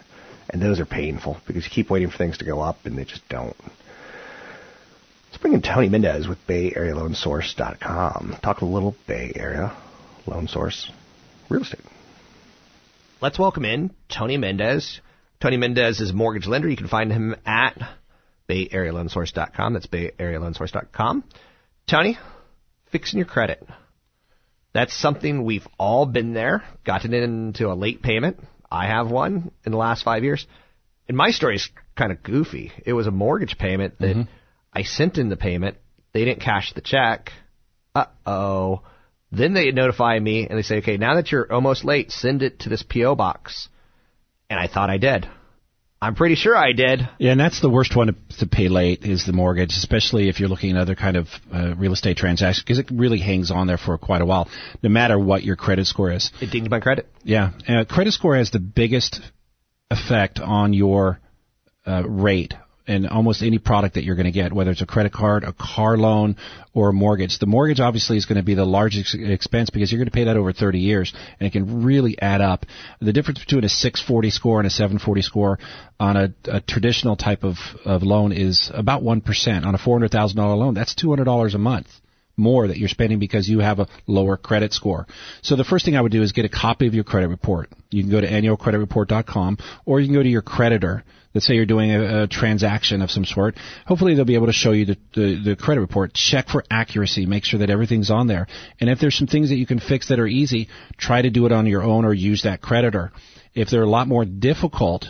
And 0.48 0.62
those 0.62 0.78
are 0.78 0.86
painful 0.86 1.38
because 1.46 1.64
you 1.64 1.70
keep 1.70 1.90
waiting 1.90 2.10
for 2.10 2.16
things 2.16 2.38
to 2.38 2.44
go 2.44 2.60
up 2.60 2.86
and 2.86 2.96
they 2.96 3.04
just 3.04 3.28
don't. 3.28 3.56
Let's 5.26 5.38
bring 5.42 5.54
in 5.54 5.62
Tony 5.62 5.88
Mendez 5.88 6.28
with 6.28 6.38
BayAreaLoanSource.com. 6.46 8.36
Talk 8.40 8.60
a 8.60 8.64
little 8.64 8.94
Bay 9.08 9.32
Area 9.34 9.76
Loan 10.26 10.48
Source 10.48 10.90
Real 11.48 11.62
Estate. 11.62 11.80
Let's 13.20 13.38
welcome 13.38 13.64
in 13.64 13.90
Tony 14.08 14.36
Mendez. 14.36 15.00
Tony 15.40 15.56
Mendez 15.56 16.00
is 16.00 16.10
a 16.10 16.14
mortgage 16.14 16.46
lender. 16.46 16.68
You 16.68 16.76
can 16.76 16.88
find 16.88 17.12
him 17.12 17.36
at 17.46 17.78
BayAreaLoanSource.com. 18.48 19.74
That's 19.74 19.86
BayAreaLoanSource.com. 19.86 21.24
Tony, 21.88 22.18
fixing 22.90 23.18
your 23.18 23.26
credit. 23.26 23.66
That's 24.72 24.94
something 24.98 25.44
we've 25.44 25.66
all 25.78 26.06
been 26.06 26.32
there, 26.34 26.64
gotten 26.84 27.14
into 27.14 27.70
a 27.70 27.74
late 27.74 28.02
payment. 28.02 28.40
I 28.70 28.86
have 28.86 29.10
one 29.10 29.52
in 29.64 29.72
the 29.72 29.78
last 29.78 30.02
five 30.02 30.24
years. 30.24 30.46
And 31.06 31.16
my 31.16 31.30
story 31.30 31.56
is 31.56 31.68
kind 31.96 32.10
of 32.10 32.22
goofy. 32.22 32.72
It 32.84 32.92
was 32.92 33.06
a 33.06 33.12
mortgage 33.12 33.56
payment 33.58 33.98
that 34.00 34.16
mm-hmm. 34.16 34.30
I 34.72 34.82
sent 34.82 35.18
in 35.18 35.28
the 35.28 35.36
payment. 35.36 35.76
They 36.12 36.24
didn't 36.24 36.40
cash 36.40 36.72
the 36.74 36.80
check. 36.80 37.30
Uh 37.94 38.06
oh. 38.26 38.82
Then 39.36 39.54
they 39.54 39.70
notify 39.70 40.18
me 40.18 40.46
and 40.46 40.58
they 40.58 40.62
say, 40.62 40.78
okay, 40.78 40.96
now 40.96 41.16
that 41.16 41.32
you're 41.32 41.52
almost 41.52 41.84
late, 41.84 42.10
send 42.10 42.42
it 42.42 42.60
to 42.60 42.68
this 42.68 42.82
PO 42.82 43.14
box. 43.14 43.68
And 44.48 44.58
I 44.60 44.66
thought 44.66 44.90
I 44.90 44.98
did. 44.98 45.28
I'm 46.04 46.14
pretty 46.14 46.34
sure 46.34 46.54
I 46.54 46.72
did. 46.72 47.08
Yeah, 47.18 47.32
and 47.32 47.40
that's 47.40 47.62
the 47.62 47.70
worst 47.70 47.96
one 47.96 48.08
to, 48.08 48.14
to 48.40 48.46
pay 48.46 48.68
late 48.68 49.04
is 49.04 49.24
the 49.24 49.32
mortgage, 49.32 49.72
especially 49.72 50.28
if 50.28 50.38
you're 50.38 50.50
looking 50.50 50.72
at 50.72 50.76
other 50.76 50.94
kind 50.94 51.16
of 51.16 51.28
uh, 51.52 51.74
real 51.76 51.94
estate 51.94 52.18
transactions, 52.18 52.62
because 52.62 52.78
it 52.78 52.90
really 52.92 53.20
hangs 53.20 53.50
on 53.50 53.66
there 53.66 53.78
for 53.78 53.96
quite 53.96 54.20
a 54.20 54.26
while, 54.26 54.50
no 54.82 54.90
matter 54.90 55.18
what 55.18 55.44
your 55.44 55.56
credit 55.56 55.86
score 55.86 56.12
is. 56.12 56.30
It 56.42 56.50
dings 56.50 56.68
my 56.68 56.80
credit. 56.80 57.08
Yeah, 57.22 57.52
uh, 57.66 57.86
credit 57.88 58.12
score 58.12 58.36
has 58.36 58.50
the 58.50 58.58
biggest 58.58 59.20
effect 59.90 60.40
on 60.40 60.74
your 60.74 61.20
uh, 61.86 62.02
rate 62.06 62.52
in 62.86 63.06
almost 63.06 63.42
any 63.42 63.58
product 63.58 63.94
that 63.94 64.04
you're 64.04 64.16
going 64.16 64.26
to 64.26 64.32
get, 64.32 64.52
whether 64.52 64.70
it's 64.70 64.82
a 64.82 64.86
credit 64.86 65.12
card, 65.12 65.44
a 65.44 65.54
car 65.54 65.96
loan, 65.96 66.36
or 66.74 66.90
a 66.90 66.92
mortgage. 66.92 67.38
The 67.38 67.46
mortgage 67.46 67.80
obviously 67.80 68.16
is 68.16 68.26
going 68.26 68.36
to 68.36 68.44
be 68.44 68.54
the 68.54 68.64
largest 68.64 69.14
expense 69.14 69.70
because 69.70 69.90
you're 69.90 69.98
going 69.98 70.10
to 70.10 70.12
pay 70.12 70.24
that 70.24 70.36
over 70.36 70.52
30 70.52 70.78
years, 70.78 71.14
and 71.40 71.46
it 71.46 71.52
can 71.52 71.84
really 71.84 72.20
add 72.20 72.40
up. 72.40 72.66
The 73.00 73.12
difference 73.12 73.40
between 73.40 73.64
a 73.64 73.68
640 73.68 74.30
score 74.30 74.60
and 74.60 74.66
a 74.66 74.70
740 74.70 75.22
score 75.22 75.58
on 75.98 76.16
a, 76.16 76.34
a 76.44 76.60
traditional 76.60 77.16
type 77.16 77.42
of, 77.42 77.56
of 77.84 78.02
loan 78.02 78.32
is 78.32 78.70
about 78.74 79.02
1%. 79.02 79.64
On 79.64 79.74
a 79.74 79.78
$400,000 79.78 80.36
loan, 80.36 80.74
that's 80.74 80.94
$200 80.94 81.54
a 81.54 81.58
month 81.58 81.88
more 82.36 82.66
that 82.66 82.78
you're 82.78 82.88
spending 82.88 83.20
because 83.20 83.48
you 83.48 83.60
have 83.60 83.78
a 83.78 83.86
lower 84.08 84.36
credit 84.36 84.72
score. 84.72 85.06
So 85.42 85.54
the 85.56 85.62
first 85.62 85.84
thing 85.84 85.96
I 85.96 86.00
would 86.00 86.12
do 86.12 86.22
is 86.22 86.32
get 86.32 86.44
a 86.44 86.48
copy 86.48 86.88
of 86.88 86.94
your 86.94 87.04
credit 87.04 87.28
report. 87.28 87.70
You 87.90 88.02
can 88.02 88.10
go 88.10 88.20
to 88.20 88.28
annualcreditreport.com 88.28 89.58
or 89.84 90.00
you 90.00 90.08
can 90.08 90.14
go 90.14 90.22
to 90.22 90.28
your 90.28 90.42
creditor 90.42 91.04
let's 91.34 91.46
say 91.46 91.54
you're 91.54 91.66
doing 91.66 91.90
a, 91.90 92.22
a 92.22 92.26
transaction 92.28 93.02
of 93.02 93.10
some 93.10 93.24
sort, 93.24 93.56
hopefully 93.86 94.14
they'll 94.14 94.24
be 94.24 94.36
able 94.36 94.46
to 94.46 94.52
show 94.52 94.72
you 94.72 94.86
the, 94.86 94.96
the, 95.14 95.42
the 95.44 95.56
credit 95.56 95.80
report. 95.80 96.14
Check 96.14 96.48
for 96.48 96.64
accuracy. 96.70 97.26
Make 97.26 97.44
sure 97.44 97.60
that 97.60 97.70
everything's 97.70 98.10
on 98.10 98.28
there. 98.28 98.46
And 98.80 98.88
if 98.88 99.00
there's 99.00 99.16
some 99.16 99.26
things 99.26 99.48
that 99.48 99.56
you 99.56 99.66
can 99.66 99.80
fix 99.80 100.08
that 100.08 100.20
are 100.20 100.26
easy, 100.26 100.68
try 100.96 101.20
to 101.20 101.30
do 101.30 101.44
it 101.46 101.52
on 101.52 101.66
your 101.66 101.82
own 101.82 102.04
or 102.04 102.14
use 102.14 102.44
that 102.44 102.62
creditor. 102.62 103.12
If 103.54 103.68
they're 103.68 103.82
a 103.82 103.88
lot 103.88 104.08
more 104.08 104.24
difficult, 104.24 105.06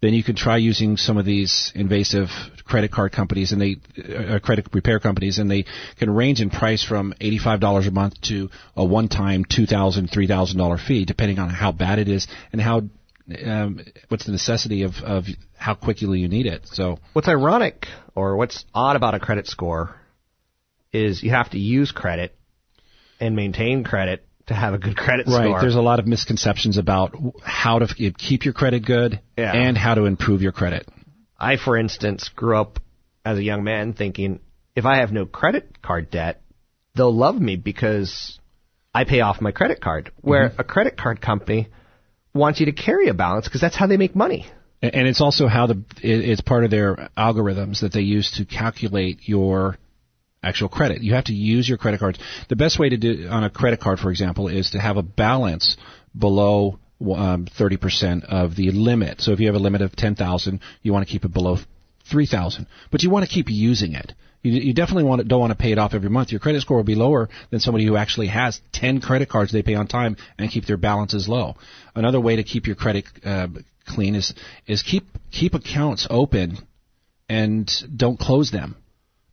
then 0.00 0.14
you 0.14 0.22
can 0.22 0.36
try 0.36 0.56
using 0.56 0.96
some 0.96 1.16
of 1.16 1.24
these 1.24 1.72
invasive 1.74 2.28
credit 2.64 2.90
card 2.90 3.12
companies 3.12 3.52
and 3.52 3.60
they 3.60 3.76
uh, 4.14 4.38
credit 4.40 4.66
repair 4.72 5.00
companies 5.00 5.38
and 5.38 5.50
they 5.50 5.64
can 5.98 6.10
range 6.10 6.40
in 6.40 6.50
price 6.50 6.84
from 6.84 7.14
$85 7.20 7.88
a 7.88 7.90
month 7.90 8.20
to 8.22 8.50
a 8.76 8.84
one-time 8.84 9.44
$2,000 9.44 10.10
$3,000 10.10 10.86
fee 10.86 11.04
depending 11.04 11.38
on 11.38 11.48
how 11.48 11.72
bad 11.72 11.98
it 11.98 12.08
is 12.08 12.26
and 12.52 12.60
how 12.60 12.82
um, 13.44 13.80
what's 14.08 14.26
the 14.26 14.32
necessity 14.32 14.82
of, 14.82 14.96
of 15.04 15.24
how 15.56 15.74
quickly 15.74 16.20
you 16.20 16.28
need 16.28 16.46
it. 16.46 16.66
So 16.66 16.98
what's 17.12 17.28
ironic 17.28 17.86
or 18.14 18.36
what's 18.36 18.64
odd 18.74 18.96
about 18.96 19.14
a 19.14 19.20
credit 19.20 19.46
score 19.46 19.96
is 20.92 21.22
you 21.22 21.30
have 21.30 21.50
to 21.50 21.58
use 21.58 21.92
credit 21.92 22.36
and 23.20 23.34
maintain 23.34 23.84
credit 23.84 24.26
to 24.46 24.54
have 24.54 24.74
a 24.74 24.78
good 24.78 24.96
credit 24.96 25.26
right. 25.26 25.44
score. 25.44 25.60
There's 25.60 25.74
a 25.74 25.80
lot 25.80 25.98
of 25.98 26.06
misconceptions 26.06 26.78
about 26.78 27.16
how 27.42 27.80
to 27.80 27.86
f- 27.86 28.14
keep 28.16 28.44
your 28.44 28.54
credit 28.54 28.84
good 28.84 29.20
Yeah. 29.36 29.52
and 29.52 29.76
how 29.76 29.94
to 29.94 30.04
improve 30.04 30.42
your 30.42 30.52
credit. 30.52 30.88
I, 31.38 31.56
for 31.56 31.76
instance, 31.76 32.30
grew 32.34 32.56
up 32.56 32.78
as 33.24 33.38
a 33.38 33.42
young 33.42 33.64
man 33.64 33.92
thinking 33.92 34.40
if 34.74 34.84
I 34.84 34.98
have 34.98 35.12
no 35.12 35.26
credit 35.26 35.82
card 35.82 36.10
debt, 36.10 36.42
they'll 36.94 37.14
love 37.14 37.40
me 37.40 37.56
because 37.56 38.38
I 38.94 39.04
pay 39.04 39.20
off 39.20 39.40
my 39.40 39.50
credit 39.50 39.80
card. 39.80 40.12
Where 40.20 40.52
a 40.58 40.64
credit 40.64 40.96
card 40.96 41.20
company 41.20 41.68
wants 42.36 42.60
you 42.60 42.66
to 42.66 42.72
carry 42.72 43.08
a 43.08 43.14
balance 43.14 43.46
because 43.46 43.60
that's 43.60 43.76
how 43.76 43.86
they 43.86 43.96
make 43.96 44.14
money. 44.14 44.46
And 44.82 45.08
it's 45.08 45.20
also 45.20 45.46
how 45.46 45.66
the 45.66 45.82
it's 46.02 46.42
part 46.42 46.64
of 46.64 46.70
their 46.70 47.08
algorithms 47.16 47.80
that 47.80 47.92
they 47.92 48.02
use 48.02 48.30
to 48.32 48.44
calculate 48.44 49.20
your 49.22 49.78
actual 50.42 50.68
credit. 50.68 51.02
You 51.02 51.14
have 51.14 51.24
to 51.24 51.32
use 51.32 51.68
your 51.68 51.78
credit 51.78 51.98
cards. 51.98 52.18
The 52.48 52.56
best 52.56 52.78
way 52.78 52.90
to 52.90 52.96
do 52.96 53.28
on 53.28 53.42
a 53.42 53.50
credit 53.50 53.80
card, 53.80 53.98
for 53.98 54.10
example, 54.10 54.48
is 54.48 54.70
to 54.70 54.78
have 54.78 54.96
a 54.96 55.02
balance 55.02 55.76
below 56.16 56.78
um, 57.00 57.46
30% 57.58 58.24
of 58.24 58.54
the 58.54 58.70
limit. 58.70 59.20
So 59.20 59.32
if 59.32 59.40
you 59.40 59.46
have 59.46 59.56
a 59.56 59.60
limit 59.60 59.82
of 59.82 59.96
10,000, 59.96 60.60
you 60.82 60.92
want 60.92 61.06
to 61.06 61.12
keep 61.12 61.24
it 61.24 61.32
below 61.32 61.58
3,000, 62.10 62.66
but 62.90 63.02
you 63.02 63.10
want 63.10 63.26
to 63.26 63.30
keep 63.32 63.46
using 63.48 63.94
it. 63.94 64.12
You, 64.42 64.52
you 64.52 64.74
definitely 64.74 65.04
want 65.04 65.22
to, 65.22 65.28
don't 65.28 65.40
want 65.40 65.50
to 65.52 65.56
pay 65.56 65.72
it 65.72 65.78
off 65.78 65.92
every 65.94 66.10
month. 66.10 66.30
Your 66.30 66.40
credit 66.40 66.62
score 66.62 66.76
will 66.76 66.84
be 66.84 66.94
lower 66.94 67.28
than 67.50 67.58
somebody 67.60 67.84
who 67.86 67.96
actually 67.96 68.28
has 68.28 68.60
10 68.72 69.00
credit 69.00 69.28
cards 69.28 69.52
they 69.52 69.62
pay 69.62 69.74
on 69.74 69.86
time 69.88 70.16
and 70.38 70.50
keep 70.50 70.66
their 70.66 70.76
balances 70.76 71.26
low. 71.28 71.56
Another 71.94 72.20
way 72.20 72.36
to 72.36 72.44
keep 72.44 72.66
your 72.66 72.76
credit 72.76 73.06
uh, 73.24 73.48
clean 73.86 74.14
is 74.14 74.34
is 74.66 74.82
keep 74.82 75.04
keep 75.32 75.54
accounts 75.54 76.06
open 76.10 76.58
and 77.28 77.70
don't 77.96 78.18
close 78.18 78.50
them. 78.50 78.76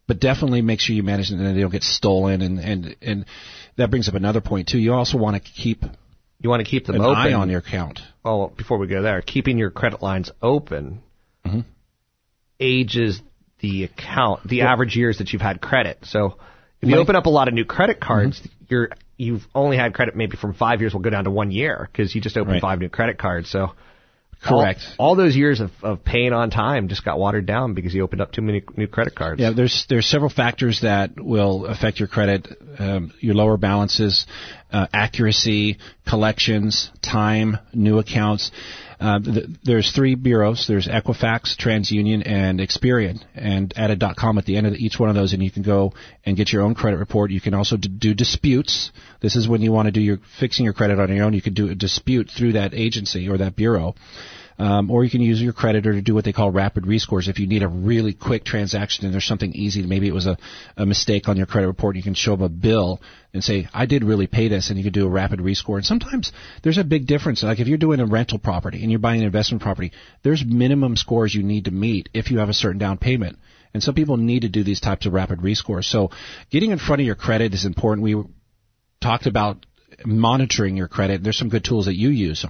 But 0.07 0.19
definitely 0.19 0.61
make 0.61 0.79
sure 0.79 0.95
you 0.95 1.03
manage 1.03 1.29
them 1.29 1.39
and 1.39 1.55
they 1.55 1.61
don't 1.61 1.71
get 1.71 1.83
stolen 1.83 2.41
and 2.41 2.59
and 2.59 2.95
and 3.01 3.25
that 3.77 3.89
brings 3.89 4.09
up 4.09 4.15
another 4.15 4.41
point 4.41 4.67
too. 4.67 4.77
You 4.79 4.93
also 4.93 5.17
want 5.17 5.35
to 5.35 5.51
keep 5.51 5.83
You 6.41 6.49
want 6.49 6.63
to 6.65 6.69
keep 6.69 6.85
them 6.85 6.95
an 6.95 7.01
open. 7.01 7.15
eye 7.17 7.33
on 7.33 7.49
your 7.49 7.59
account. 7.59 7.99
well, 8.23 8.53
before 8.55 8.77
we 8.77 8.87
go 8.87 9.01
there, 9.01 9.21
keeping 9.21 9.57
your 9.57 9.69
credit 9.71 10.01
lines 10.01 10.31
open 10.41 11.01
Mm-hmm. 11.45 11.59
ages 12.59 13.21
the 13.63 13.85
account, 13.85 14.47
the 14.47 14.61
average 14.61 14.95
years 14.95 15.17
that 15.19 15.31
you've 15.33 15.41
had 15.41 15.59
credit. 15.61 15.97
So 16.03 16.35
if 16.81 16.89
you 16.89 16.97
open 16.97 17.15
up 17.15 17.25
a 17.25 17.29
lot 17.29 17.47
of 17.47 17.53
new 17.55 17.65
credit 17.65 17.99
cards, 17.99 18.39
Mm-hmm. 18.39 18.65
you're 18.69 18.89
you've 19.17 19.43
only 19.55 19.77
had 19.77 19.93
credit 19.93 20.15
maybe 20.15 20.35
from 20.37 20.53
five 20.53 20.81
years 20.81 20.93
will 20.93 21.01
go 21.01 21.09
down 21.09 21.23
to 21.23 21.31
one 21.31 21.49
year 21.51 21.87
because 21.91 22.13
you 22.13 22.19
just 22.21 22.35
opened 22.37 22.53
Right. 22.53 22.61
five 22.61 22.79
new 22.79 22.89
credit 22.89 23.17
cards. 23.17 23.49
So 23.49 23.71
Correct. 24.43 24.81
All, 24.97 25.09
all 25.11 25.15
those 25.15 25.35
years 25.37 25.61
of, 25.61 25.71
of 25.81 26.03
paying 26.03 26.33
on 26.33 26.49
time 26.49 26.89
just 26.89 27.05
got 27.05 27.17
watered 27.17 27.45
down 27.45 27.73
because 27.75 27.93
you 27.93 28.03
opened 28.03 28.21
up 28.21 28.33
too 28.33 28.41
many 28.41 28.61
new 28.75 28.87
credit 28.87 29.15
cards. 29.15 29.39
Yeah, 29.39 29.51
there's 29.55 29.85
there's 29.87 30.05
several 30.05 30.29
factors 30.29 30.81
that 30.81 31.11
will 31.17 31.65
affect 31.65 31.99
your 31.99 32.09
credit. 32.09 32.49
Um, 32.77 33.13
your 33.21 33.35
lower 33.35 33.55
balances, 33.55 34.25
uh, 34.71 34.87
accuracy, 34.93 35.77
collections, 36.05 36.91
time, 37.01 37.57
new 37.73 37.99
accounts. 37.99 38.51
Uh, 39.03 39.19
th- 39.19 39.45
there's 39.63 39.91
three 39.91 40.15
bureaus. 40.15 40.65
There's 40.65 40.87
Equifax, 40.87 41.57
TransUnion, 41.57 42.23
and 42.25 42.59
Experian. 42.59 43.21
And 43.35 43.73
add 43.75 43.91
a 43.91 44.15
.com 44.15 44.37
at 44.37 44.45
the 44.45 44.55
end 44.55 44.65
of 44.65 44.75
each 44.75 44.97
one 44.97 45.09
of 45.09 45.15
those, 45.15 45.33
and 45.33 45.43
you 45.43 45.51
can 45.51 45.61
go 45.61 45.91
and 46.25 46.37
get 46.37 46.53
your 46.53 46.61
own 46.61 46.73
credit 46.73 46.97
report. 46.97 47.29
You 47.31 47.41
can 47.41 47.53
also 47.53 47.75
d- 47.75 47.89
do 47.89 48.13
disputes. 48.13 48.91
This 49.19 49.35
is 49.35 49.45
when 49.45 49.61
you 49.61 49.73
want 49.73 49.87
to 49.87 49.91
do 49.91 49.99
your 49.99 50.19
fixing 50.39 50.63
your 50.63 50.73
credit 50.73 50.99
on 51.01 51.13
your 51.13 51.25
own. 51.25 51.33
You 51.33 51.41
can 51.41 51.53
do 51.53 51.69
a 51.69 51.75
dispute 51.75 52.29
through 52.29 52.53
that 52.53 52.73
agency 52.73 53.27
or 53.27 53.37
that 53.39 53.57
bureau. 53.57 53.95
Um, 54.59 54.91
or 54.91 55.03
you 55.03 55.09
can 55.09 55.21
use 55.21 55.41
your 55.41 55.53
creditor 55.53 55.93
to 55.93 56.01
do 56.01 56.13
what 56.13 56.25
they 56.25 56.33
call 56.33 56.51
rapid 56.51 56.83
rescores. 56.83 57.27
If 57.27 57.39
you 57.39 57.47
need 57.47 57.63
a 57.63 57.67
really 57.67 58.13
quick 58.13 58.43
transaction 58.45 59.05
and 59.05 59.13
there's 59.13 59.25
something 59.25 59.53
easy, 59.53 59.81
maybe 59.81 60.07
it 60.07 60.13
was 60.13 60.27
a, 60.27 60.37
a 60.77 60.85
mistake 60.85 61.27
on 61.27 61.37
your 61.37 61.47
credit 61.47 61.67
report, 61.67 61.95
you 61.95 62.03
can 62.03 62.13
show 62.13 62.35
them 62.35 62.43
a 62.43 62.49
bill 62.49 63.01
and 63.33 63.43
say, 63.43 63.67
I 63.73 63.87
did 63.87 64.03
really 64.03 64.27
pay 64.27 64.47
this, 64.47 64.69
and 64.69 64.77
you 64.77 64.83
can 64.83 64.93
do 64.93 65.07
a 65.07 65.09
rapid 65.09 65.39
rescore. 65.39 65.77
And 65.77 65.85
sometimes 65.85 66.31
there's 66.61 66.77
a 66.77 66.83
big 66.83 67.07
difference. 67.07 67.41
Like 67.41 67.59
if 67.59 67.67
you're 67.67 67.79
doing 67.79 67.99
a 67.99 68.05
rental 68.05 68.37
property 68.37 68.81
and 68.83 68.91
you're 68.91 68.99
buying 68.99 69.21
an 69.21 69.25
investment 69.25 69.63
property, 69.63 69.91
there's 70.21 70.45
minimum 70.45 70.95
scores 70.95 71.33
you 71.33 71.43
need 71.43 71.65
to 71.65 71.71
meet 71.71 72.09
if 72.13 72.29
you 72.29 72.37
have 72.37 72.49
a 72.49 72.53
certain 72.53 72.77
down 72.77 72.99
payment. 72.99 73.39
And 73.73 73.81
some 73.81 73.95
people 73.95 74.17
need 74.17 74.41
to 74.41 74.49
do 74.49 74.63
these 74.63 74.79
types 74.79 75.07
of 75.07 75.13
rapid 75.13 75.39
rescores. 75.39 75.85
So 75.85 76.11
getting 76.51 76.69
in 76.69 76.77
front 76.77 77.01
of 77.01 77.07
your 77.07 77.15
credit 77.15 77.55
is 77.55 77.65
important. 77.65 78.03
We 78.03 78.23
talked 79.01 79.25
about 79.25 79.65
monitoring 80.05 80.77
your 80.77 80.87
credit. 80.87 81.23
There's 81.23 81.37
some 81.37 81.49
good 81.49 81.63
tools 81.63 81.85
that 81.85 81.95
you 81.95 82.09
use. 82.09 82.45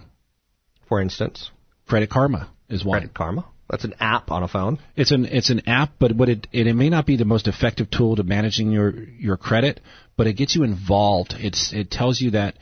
For 0.90 1.02
instance, 1.02 1.50
Credit 1.88 2.10
Karma 2.10 2.50
is 2.70 2.84
one. 2.84 3.00
Credit 3.00 3.14
Karma. 3.14 3.46
That's 3.70 3.86
an 3.86 3.96
app 4.00 4.30
on 4.30 4.44
a 4.44 4.48
phone. 4.48 4.80
It's 4.96 5.12
an 5.12 5.26
it's 5.26 5.50
an 5.50 5.68
app, 5.68 5.94
but 5.98 6.16
what 6.16 6.30
it, 6.30 6.48
it 6.52 6.68
it 6.68 6.74
may 6.74 6.90
not 6.90 7.06
be 7.06 7.18
the 7.18 7.26
most 7.26 7.48
effective 7.48 7.90
tool 7.90 8.16
to 8.18 8.24
managing 8.24 8.72
your 8.72 8.94
your 8.94 9.38
credit, 9.38 9.80
but 10.16 10.28
it 10.28 10.34
gets 10.34 10.56
you 10.56 10.64
involved. 10.64 11.34
It's 11.38 11.74
it 11.74 11.90
tells 11.90 12.22
you 12.22 12.32
that 12.32 12.56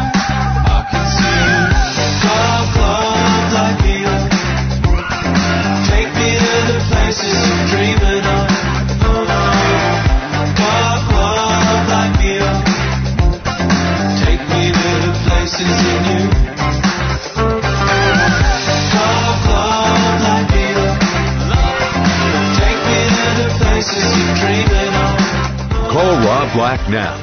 Black 26.60 26.90
now. 26.90 27.16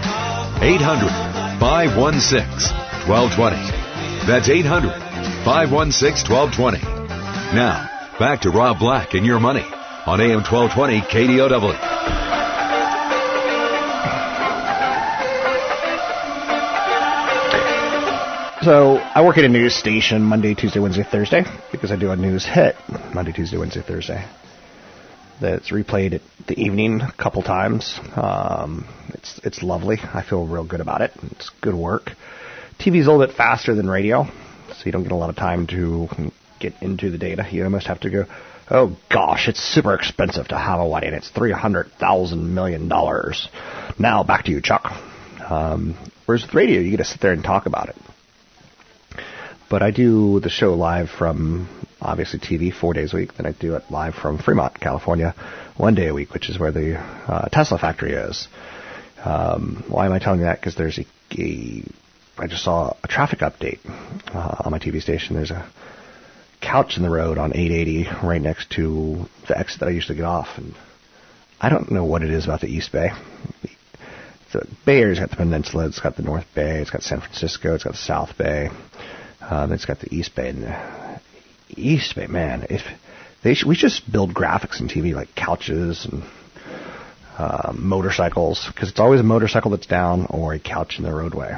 800 0.62 1.11
516 1.61 2.40
1220. 3.07 3.57
That's 4.27 4.49
800 4.49 4.88
516 5.44 6.33
1220. 6.33 6.81
Now, 7.55 7.85
back 8.18 8.40
to 8.40 8.51
Rob 8.51 8.79
Black 8.79 9.12
and 9.12 9.27
your 9.27 9.38
money 9.38 9.66
on 10.07 10.22
AM 10.22 10.40
1220 10.40 11.01
KDOW. 11.03 11.77
So 18.64 18.96
I 18.96 19.22
work 19.22 19.37
at 19.37 19.44
a 19.44 19.51
news 19.51 19.75
station 19.75 20.22
Monday, 20.22 20.55
Tuesday, 20.55 20.81
Wednesday, 20.81 21.03
Thursday 21.03 21.44
because 21.70 21.92
I 21.92 21.96
do 21.96 22.11
a 22.11 22.16
news 22.16 22.46
hit 22.46 22.75
Monday, 23.12 23.33
Tuesday, 23.33 23.59
Wednesday, 23.59 23.83
Thursday. 23.83 24.25
That's 25.40 25.70
replayed 25.70 26.14
at 26.14 26.22
the 26.46 26.59
evening 26.59 27.03
a 27.03 27.12
couple 27.12 27.42
times. 27.42 27.99
Um, 28.14 28.87
it's 29.11 29.38
it's 29.44 29.62
lovely. 29.62 29.99
I 30.01 30.22
feel 30.22 30.46
real 30.46 30.64
good 30.64 30.81
about 30.81 31.03
it. 31.03 31.12
It's 31.33 31.51
good 31.61 31.75
work. 31.75 32.12
TV's 32.79 33.07
a 33.07 33.11
little 33.11 33.27
bit 33.27 33.37
faster 33.37 33.75
than 33.75 33.88
radio, 33.88 34.25
so 34.25 34.83
you 34.85 34.92
don't 34.92 35.03
get 35.03 35.12
a 35.12 35.16
lot 35.16 35.31
of 35.31 35.37
time 35.37 35.66
to 35.68 36.09
get 36.59 36.75
into 36.81 37.11
the 37.11 37.18
data. 37.18 37.46
You 37.51 37.64
almost 37.64 37.87
have 37.87 38.01
to 38.01 38.11
go. 38.11 38.25
Oh 38.70 38.96
gosh, 39.12 39.49
it's 39.49 39.61
super 39.61 39.94
expensive 39.94 40.49
to 40.49 40.59
have 40.59 40.81
a 40.81 40.88
wedding. 40.88 41.12
It's 41.12 41.29
three 41.29 41.53
hundred 41.53 41.90
thousand 42.01 42.55
million 42.55 42.88
dollars. 42.88 43.49
Now 43.99 44.25
back 44.25 44.44
to 44.46 44.51
you, 44.51 44.61
Chuck. 44.61 44.85
Um, 45.49 45.96
whereas 46.25 46.42
with 46.42 46.55
radio, 46.55 46.81
you 46.81 46.90
get 46.90 46.96
to 46.99 47.05
sit 47.05 47.20
there 47.20 47.33
and 47.33 47.44
talk 47.44 47.66
about 47.66 47.90
it. 47.90 47.96
But 49.69 49.83
I 49.83 49.91
do 49.91 50.41
the 50.41 50.49
show 50.49 50.75
live 50.75 51.11
from 51.11 51.69
obviously 52.01 52.39
TV 52.39 52.73
four 52.73 52.95
days 52.95 53.13
a 53.13 53.17
week. 53.17 53.35
Then 53.35 53.47
I 53.47 53.53
do 53.53 53.75
it 53.75 53.85
live 53.91 54.15
from 54.15 54.39
Fremont, 54.39 54.79
California, 54.79 55.35
one 55.77 55.95
day 55.95 56.07
a 56.09 56.15
week, 56.15 56.33
which 56.33 56.49
is 56.49 56.59
where 56.59 56.71
the 56.71 56.97
uh, 56.99 57.49
Tesla 57.49 57.79
factory 57.79 58.13
is. 58.13 58.47
Um, 59.25 59.85
why 59.89 60.07
am 60.07 60.13
I 60.13 60.19
telling 60.19 60.41
you 60.41 60.47
that? 60.47 60.61
Because 60.61 60.77
there's 60.77 60.99
a, 60.99 61.07
a 61.39 61.83
I 62.39 62.47
just 62.47 62.63
saw 62.63 62.95
a 63.03 63.09
traffic 63.09 63.41
update 63.41 63.81
uh, 64.33 64.63
on 64.65 64.71
my 64.71 64.79
TV 64.79 65.01
station. 65.03 65.35
There's 65.35 65.51
a 65.51 65.69
couch 66.61 66.97
in 66.97 67.03
the 67.03 67.11
road 67.11 67.39
on 67.39 67.57
880 67.57 68.27
right 68.27 68.41
next 68.41 68.71
to 68.73 69.27
the 69.49 69.59
exit 69.59 69.81
that 69.81 69.89
I 69.89 69.93
usually 69.93 70.17
get 70.17 70.25
off, 70.25 70.49
and 70.59 70.75
I 71.61 71.71
don't 71.71 71.91
know 71.91 72.05
what 72.05 72.23
it 72.23 72.31
is 72.31 72.45
about 72.45 72.61
the 72.61 72.69
East 72.69 72.93
Bay. 72.93 73.09
The 74.53 74.67
Bay 74.85 75.01
Area's 75.01 75.19
got 75.19 75.31
the 75.31 75.37
Peninsula, 75.37 75.87
it's 75.87 75.99
got 75.99 76.17
the 76.17 76.23
North 76.23 76.47
Bay, 76.55 76.81
it's 76.81 76.91
got 76.91 77.03
San 77.03 77.21
Francisco, 77.21 77.75
it's 77.75 77.85
got 77.85 77.95
the 77.95 77.99
South 77.99 78.39
Bay. 78.39 78.69
Um, 79.49 79.73
it's 79.73 79.85
got 79.85 80.01
the 80.01 80.13
East 80.15 80.35
Bay. 80.35 80.49
And 80.49 81.21
East 81.69 82.17
Bay, 82.17 82.27
man, 82.27 82.67
if 82.71 82.83
they 83.43 83.55
should, 83.55 83.69
we 83.69 83.77
just 83.77 84.11
build 84.11 84.35
graphics 84.35 84.81
in 84.81 84.89
TV 84.89 85.15
like 85.15 85.35
couches 85.35 86.07
and 86.11 86.25
uh, 87.39 87.73
motorcycles 87.75 88.65
because 88.67 88.91
it's 88.91 88.99
always 88.99 89.21
a 89.21 89.25
motorcycle 89.25 89.71
that's 89.71 89.87
down 89.87 90.27
or 90.31 90.55
a 90.55 90.59
couch 90.59 90.97
in 90.99 91.05
the 91.05 91.13
roadway. 91.13 91.55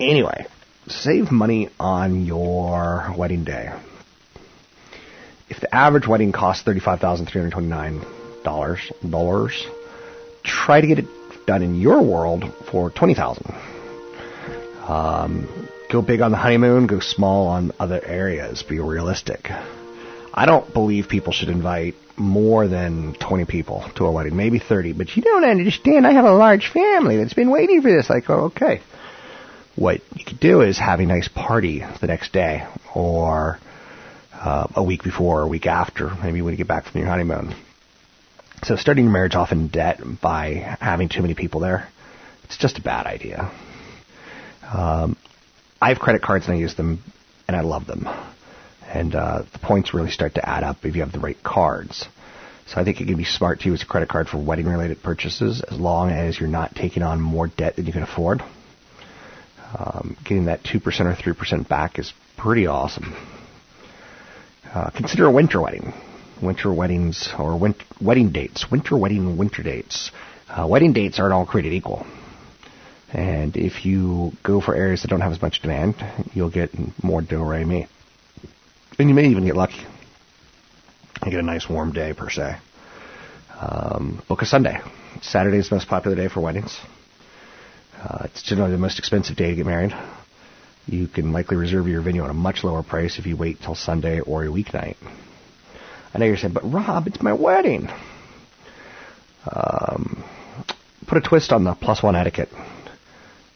Anyway, 0.00 0.46
save 0.88 1.30
money 1.30 1.68
on 1.78 2.24
your 2.24 3.14
wedding 3.16 3.44
day. 3.44 3.72
If 5.48 5.60
the 5.60 5.72
average 5.72 6.08
wedding 6.08 6.32
costs 6.32 6.64
thirty-five 6.64 6.98
thousand 6.98 7.26
three 7.26 7.40
hundred 7.40 7.52
twenty-nine 7.52 8.02
dollars, 8.42 8.80
dollars, 9.08 9.66
try 10.42 10.80
to 10.80 10.86
get 10.86 10.98
it 10.98 11.06
done 11.46 11.62
in 11.62 11.80
your 11.80 12.02
world 12.02 12.44
for 12.70 12.90
twenty 12.90 13.14
thousand. 13.14 13.54
Um, 14.88 15.68
Go 15.92 16.00
big 16.00 16.22
on 16.22 16.30
the 16.30 16.38
honeymoon, 16.38 16.86
go 16.86 17.00
small 17.00 17.48
on 17.48 17.72
other 17.78 18.02
areas. 18.02 18.62
Be 18.62 18.80
realistic. 18.80 19.50
I 20.32 20.46
don't 20.46 20.72
believe 20.72 21.06
people 21.06 21.34
should 21.34 21.50
invite 21.50 21.96
more 22.16 22.66
than 22.66 23.14
20 23.20 23.44
people 23.44 23.84
to 23.96 24.06
a 24.06 24.10
wedding, 24.10 24.34
maybe 24.34 24.58
30. 24.58 24.94
But 24.94 25.14
you 25.14 25.22
don't 25.22 25.44
understand. 25.44 26.06
I 26.06 26.12
have 26.12 26.24
a 26.24 26.32
large 26.32 26.68
family 26.68 27.18
that's 27.18 27.34
been 27.34 27.50
waiting 27.50 27.82
for 27.82 27.90
this. 27.90 28.08
Like, 28.08 28.30
oh, 28.30 28.44
okay. 28.44 28.80
What 29.76 30.00
you 30.16 30.24
could 30.24 30.40
do 30.40 30.62
is 30.62 30.78
have 30.78 31.00
a 31.00 31.04
nice 31.04 31.28
party 31.28 31.84
the 32.00 32.06
next 32.06 32.32
day 32.32 32.66
or 32.94 33.58
uh, 34.32 34.68
a 34.74 34.82
week 34.82 35.02
before 35.02 35.40
or 35.40 35.42
a 35.42 35.48
week 35.48 35.66
after, 35.66 36.10
maybe 36.22 36.40
when 36.40 36.54
you 36.54 36.56
get 36.56 36.68
back 36.68 36.86
from 36.86 37.02
your 37.02 37.10
honeymoon. 37.10 37.54
So 38.62 38.76
starting 38.76 39.04
your 39.04 39.12
marriage 39.12 39.34
off 39.34 39.52
in 39.52 39.68
debt 39.68 40.00
by 40.22 40.76
having 40.80 41.10
too 41.10 41.20
many 41.20 41.34
people 41.34 41.60
there, 41.60 41.86
it's 42.44 42.56
just 42.56 42.78
a 42.78 42.82
bad 42.82 43.04
idea. 43.04 43.52
Um, 44.72 45.18
I 45.82 45.88
have 45.88 45.98
credit 45.98 46.22
cards 46.22 46.46
and 46.46 46.54
I 46.54 46.60
use 46.60 46.76
them, 46.76 47.02
and 47.48 47.56
I 47.56 47.62
love 47.62 47.88
them. 47.88 48.06
And 48.86 49.16
uh, 49.16 49.42
the 49.52 49.58
points 49.58 49.92
really 49.92 50.12
start 50.12 50.36
to 50.36 50.48
add 50.48 50.62
up 50.62 50.84
if 50.84 50.94
you 50.94 51.02
have 51.02 51.10
the 51.10 51.18
right 51.18 51.36
cards. 51.42 52.06
So 52.68 52.80
I 52.80 52.84
think 52.84 53.00
it 53.00 53.06
can 53.06 53.16
be 53.16 53.24
smart 53.24 53.60
to 53.60 53.68
use 53.68 53.82
a 53.82 53.86
credit 53.86 54.08
card 54.08 54.28
for 54.28 54.38
wedding 54.38 54.66
related 54.66 55.02
purchases 55.02 55.60
as 55.60 55.76
long 55.76 56.10
as 56.10 56.38
you're 56.38 56.48
not 56.48 56.76
taking 56.76 57.02
on 57.02 57.20
more 57.20 57.48
debt 57.48 57.74
than 57.74 57.86
you 57.86 57.92
can 57.92 58.04
afford. 58.04 58.42
Um, 59.76 60.16
getting 60.22 60.44
that 60.44 60.62
2% 60.62 60.76
or 60.76 61.34
3% 61.34 61.68
back 61.68 61.98
is 61.98 62.12
pretty 62.36 62.68
awesome. 62.68 63.16
Uh, 64.72 64.90
consider 64.90 65.26
a 65.26 65.32
winter 65.32 65.60
wedding. 65.60 65.92
Winter 66.40 66.72
weddings 66.72 67.28
or 67.36 67.58
win- 67.58 67.74
wedding 68.00 68.30
dates. 68.30 68.70
Winter 68.70 68.96
wedding, 68.96 69.36
winter 69.36 69.64
dates. 69.64 70.12
Uh, 70.48 70.64
wedding 70.68 70.92
dates 70.92 71.18
aren't 71.18 71.32
all 71.32 71.44
created 71.44 71.72
equal. 71.72 72.06
And 73.12 73.56
if 73.56 73.84
you 73.84 74.32
go 74.42 74.60
for 74.60 74.74
areas 74.74 75.02
that 75.02 75.08
don't 75.08 75.20
have 75.20 75.32
as 75.32 75.42
much 75.42 75.60
demand, 75.60 75.96
you'll 76.32 76.50
get 76.50 76.70
more 77.02 77.20
do 77.20 77.42
re 77.42 77.64
mi. 77.64 77.86
And 78.98 79.08
you 79.08 79.14
may 79.14 79.26
even 79.26 79.44
get 79.44 79.56
lucky. 79.56 79.80
You 81.24 81.30
get 81.30 81.40
a 81.40 81.42
nice 81.42 81.68
warm 81.68 81.92
day 81.92 82.14
per 82.14 82.30
se. 82.30 82.56
Um, 83.60 84.22
book 84.28 84.42
a 84.42 84.46
Sunday. 84.46 84.80
Saturday 85.20 85.58
is 85.58 85.68
the 85.68 85.76
most 85.76 85.88
popular 85.88 86.16
day 86.16 86.28
for 86.28 86.40
weddings. 86.40 86.78
Uh, 88.02 88.24
it's 88.24 88.42
generally 88.42 88.72
the 88.72 88.78
most 88.78 88.98
expensive 88.98 89.36
day 89.36 89.50
to 89.50 89.56
get 89.56 89.66
married. 89.66 89.94
You 90.86 91.06
can 91.06 91.32
likely 91.32 91.56
reserve 91.56 91.86
your 91.86 92.02
venue 92.02 92.24
at 92.24 92.30
a 92.30 92.34
much 92.34 92.64
lower 92.64 92.82
price 92.82 93.18
if 93.18 93.26
you 93.26 93.36
wait 93.36 93.60
till 93.60 93.76
Sunday 93.76 94.20
or 94.20 94.42
a 94.42 94.48
weeknight. 94.48 94.96
I 96.12 96.18
know 96.18 96.26
you're 96.26 96.36
saying, 96.36 96.54
but 96.54 96.70
Rob, 96.70 97.06
it's 97.06 97.22
my 97.22 97.32
wedding. 97.32 97.88
Um, 99.50 100.24
put 101.06 101.18
a 101.18 101.20
twist 101.20 101.52
on 101.52 101.64
the 101.64 101.74
plus 101.74 102.02
one 102.02 102.16
etiquette. 102.16 102.48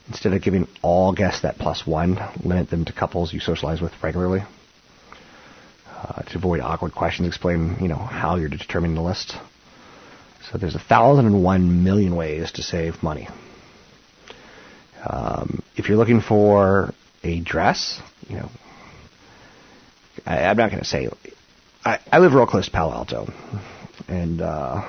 Instead 0.09 0.33
of 0.33 0.43
giving 0.43 0.69
all 0.83 1.13
guests 1.13 1.43
that 1.43 1.59
plus 1.59 1.87
one, 1.87 2.19
limit 2.45 2.71
them 2.71 2.85
to 2.85 2.93
couples 2.93 3.33
you 3.33 3.41
socialize 3.41 3.81
with 3.81 3.93
regularly. 4.03 4.43
Uh, 5.97 6.23
to 6.23 6.39
avoid 6.39 6.61
awkward 6.61 6.93
questions, 6.93 7.27
explain 7.27 7.77
you 7.81 7.89
know 7.89 7.97
how 7.97 8.37
you're 8.37 8.49
determining 8.49 8.95
the 8.95 9.03
list. 9.03 9.35
So 10.51 10.59
there's 10.59 10.77
a 10.77 10.81
thousand 10.81 11.27
and 11.27 11.43
one 11.43 11.83
million 11.83 12.15
ways 12.15 12.53
to 12.53 12.63
save 12.63 13.03
money. 13.03 13.29
Um, 15.05 15.63
if 15.77 15.89
you're 15.89 15.99
looking 15.99 16.21
for 16.21 16.93
a 17.25 17.41
dress, 17.41 18.01
you 18.29 18.37
know, 18.37 18.49
I, 20.25 20.39
am 20.51 20.57
not 20.57 20.71
going 20.71 20.83
to 20.83 20.89
say. 20.89 21.09
I, 21.85 21.99
I 22.13 22.19
live 22.19 22.33
real 22.33 22.47
close 22.47 22.67
to 22.67 22.71
Palo 22.71 22.93
Alto, 22.93 23.29
and 24.09 24.41
uh, 24.41 24.89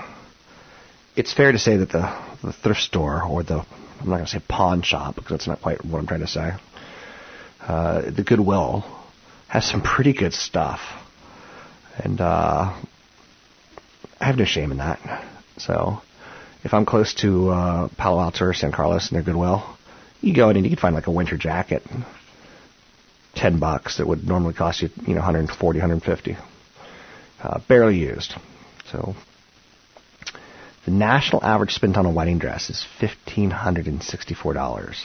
it's 1.15 1.33
fair 1.33 1.51
to 1.51 1.59
say 1.59 1.77
that 1.77 1.89
the, 1.89 2.19
the 2.43 2.53
thrift 2.53 2.81
store 2.81 3.23
or 3.23 3.43
the 3.43 3.65
I'm 3.99 4.09
not 4.09 4.17
going 4.17 4.25
to 4.25 4.31
say 4.31 4.41
pawn 4.47 4.81
shop 4.81 5.15
because 5.15 5.31
that's 5.31 5.47
not 5.47 5.61
quite 5.61 5.83
what 5.83 5.99
I'm 5.99 6.07
trying 6.07 6.21
to 6.21 6.27
say. 6.27 6.51
Uh, 7.61 8.09
the 8.11 8.23
Goodwill 8.23 8.85
has 9.47 9.65
some 9.65 9.81
pretty 9.81 10.13
good 10.13 10.33
stuff, 10.33 10.79
and 11.97 12.21
uh, 12.21 12.73
I 14.19 14.25
have 14.25 14.37
no 14.37 14.45
shame 14.45 14.71
in 14.71 14.77
that. 14.77 14.99
So, 15.57 16.01
if 16.63 16.73
I'm 16.73 16.85
close 16.85 17.13
to 17.15 17.49
uh, 17.49 17.87
Palo 17.97 18.21
Alto 18.21 18.45
or 18.45 18.53
San 18.53 18.71
Carlos 18.71 19.09
and 19.09 19.15
their 19.15 19.23
Goodwill, 19.23 19.63
you 20.21 20.33
go 20.33 20.49
in 20.49 20.57
and 20.57 20.65
you 20.65 20.69
can 20.69 20.79
find 20.79 20.95
like 20.95 21.07
a 21.07 21.11
winter 21.11 21.37
jacket, 21.37 21.83
ten 23.35 23.59
bucks 23.59 23.97
that 23.97 24.07
would 24.07 24.27
normally 24.27 24.53
cost 24.53 24.81
you, 24.81 24.89
you 25.05 25.13
know, 25.13 25.21
140, 25.21 25.79
150, 25.79 26.37
uh, 27.41 27.59
barely 27.67 27.97
used. 27.97 28.33
So 28.91 29.15
the 30.87 30.93
national 30.93 31.43
average 31.43 31.71
spent 31.71 31.97
on 31.97 32.05
a 32.05 32.09
wedding 32.09 32.39
dress 32.39 32.69
is 32.69 32.87
$1,564. 33.01 34.95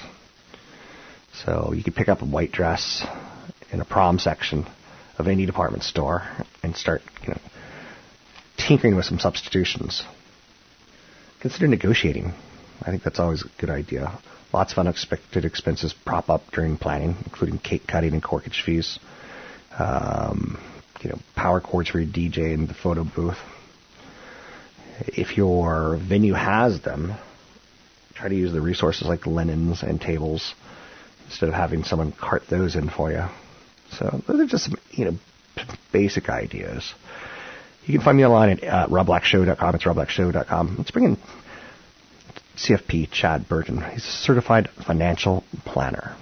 So 1.44 1.72
you 1.74 1.82
could 1.82 1.96
pick 1.96 2.08
up 2.08 2.22
a 2.22 2.24
white 2.24 2.52
dress 2.52 3.04
in 3.72 3.80
a 3.80 3.84
prom 3.84 4.20
section 4.20 4.64
of 5.18 5.26
any 5.26 5.44
department 5.44 5.82
store 5.82 6.22
and 6.62 6.76
start, 6.76 7.02
you 7.22 7.30
know, 7.30 7.40
tinkering 8.56 8.94
with 8.94 9.06
some 9.06 9.18
substitutions. 9.18 10.04
Consider 11.40 11.66
negotiating. 11.66 12.32
I 12.80 12.90
think 12.90 13.02
that's 13.02 13.18
always 13.18 13.42
a 13.42 13.48
good 13.60 13.70
idea. 13.70 14.16
Lots 14.52 14.70
of 14.70 14.78
unexpected 14.78 15.44
expenses 15.44 15.92
prop 16.06 16.30
up 16.30 16.42
during 16.52 16.76
planning, 16.78 17.16
including 17.24 17.58
cake 17.58 17.88
cutting 17.88 18.12
and 18.12 18.22
corkage 18.22 18.62
fees. 18.64 19.00
Um, 19.76 20.62
you 21.00 21.10
know, 21.10 21.18
power 21.34 21.60
cords 21.60 21.88
for 21.88 21.98
your 21.98 22.08
DJ 22.08 22.54
and 22.54 22.68
the 22.68 22.74
photo 22.74 23.02
booth 23.02 23.38
if 25.00 25.37
your 25.37 25.96
venue 25.96 26.35
has 26.35 26.81
them, 26.83 27.14
try 28.14 28.28
to 28.28 28.35
use 28.35 28.52
the 28.52 28.61
resources 28.61 29.07
like 29.07 29.26
linens 29.26 29.83
and 29.83 30.00
tables 30.00 30.55
instead 31.26 31.48
of 31.48 31.55
having 31.55 31.85
someone 31.85 32.12
cart 32.12 32.42
those 32.50 32.76
in 32.76 32.90
for 32.90 33.11
you. 33.11 33.24
So 33.98 34.22
those 34.26 34.40
are 34.40 34.46
just 34.46 34.64
some, 34.64 34.74
you 34.90 35.05
know, 35.07 35.12
basic 35.92 36.28
ideas. 36.28 36.94
You 37.85 37.94
can 37.94 38.05
find 38.05 38.16
me 38.16 38.24
online 38.24 38.50
at 38.50 38.64
uh, 38.64 38.87
robblackshow.com. 38.88 39.74
It's 39.74 39.85
robblackshow.com. 39.85 40.76
Let's 40.78 40.90
bring 40.90 41.05
in 41.05 41.16
CFP 42.57 43.11
Chad 43.11 43.48
Burton. 43.48 43.83
He's 43.83 44.05
a 44.05 44.11
certified 44.11 44.68
financial 44.87 45.42
planner. 45.64 46.16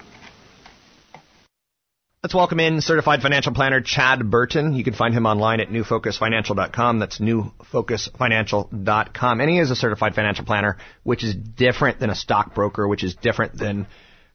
Let's 2.22 2.34
welcome 2.34 2.60
in 2.60 2.82
certified 2.82 3.22
financial 3.22 3.54
planner 3.54 3.80
Chad 3.80 4.30
Burton. 4.30 4.74
You 4.74 4.84
can 4.84 4.92
find 4.92 5.14
him 5.14 5.24
online 5.24 5.60
at 5.60 5.68
newfocusfinancial.com. 5.68 6.98
That's 6.98 7.18
newfocusfinancial.com. 7.18 9.40
And 9.40 9.48
he 9.48 9.58
is 9.58 9.70
a 9.70 9.76
certified 9.76 10.14
financial 10.14 10.44
planner, 10.44 10.76
which 11.02 11.24
is 11.24 11.34
different 11.34 11.98
than 11.98 12.10
a 12.10 12.14
stockbroker, 12.14 12.86
which 12.86 13.04
is 13.04 13.14
different 13.14 13.56
than 13.56 13.86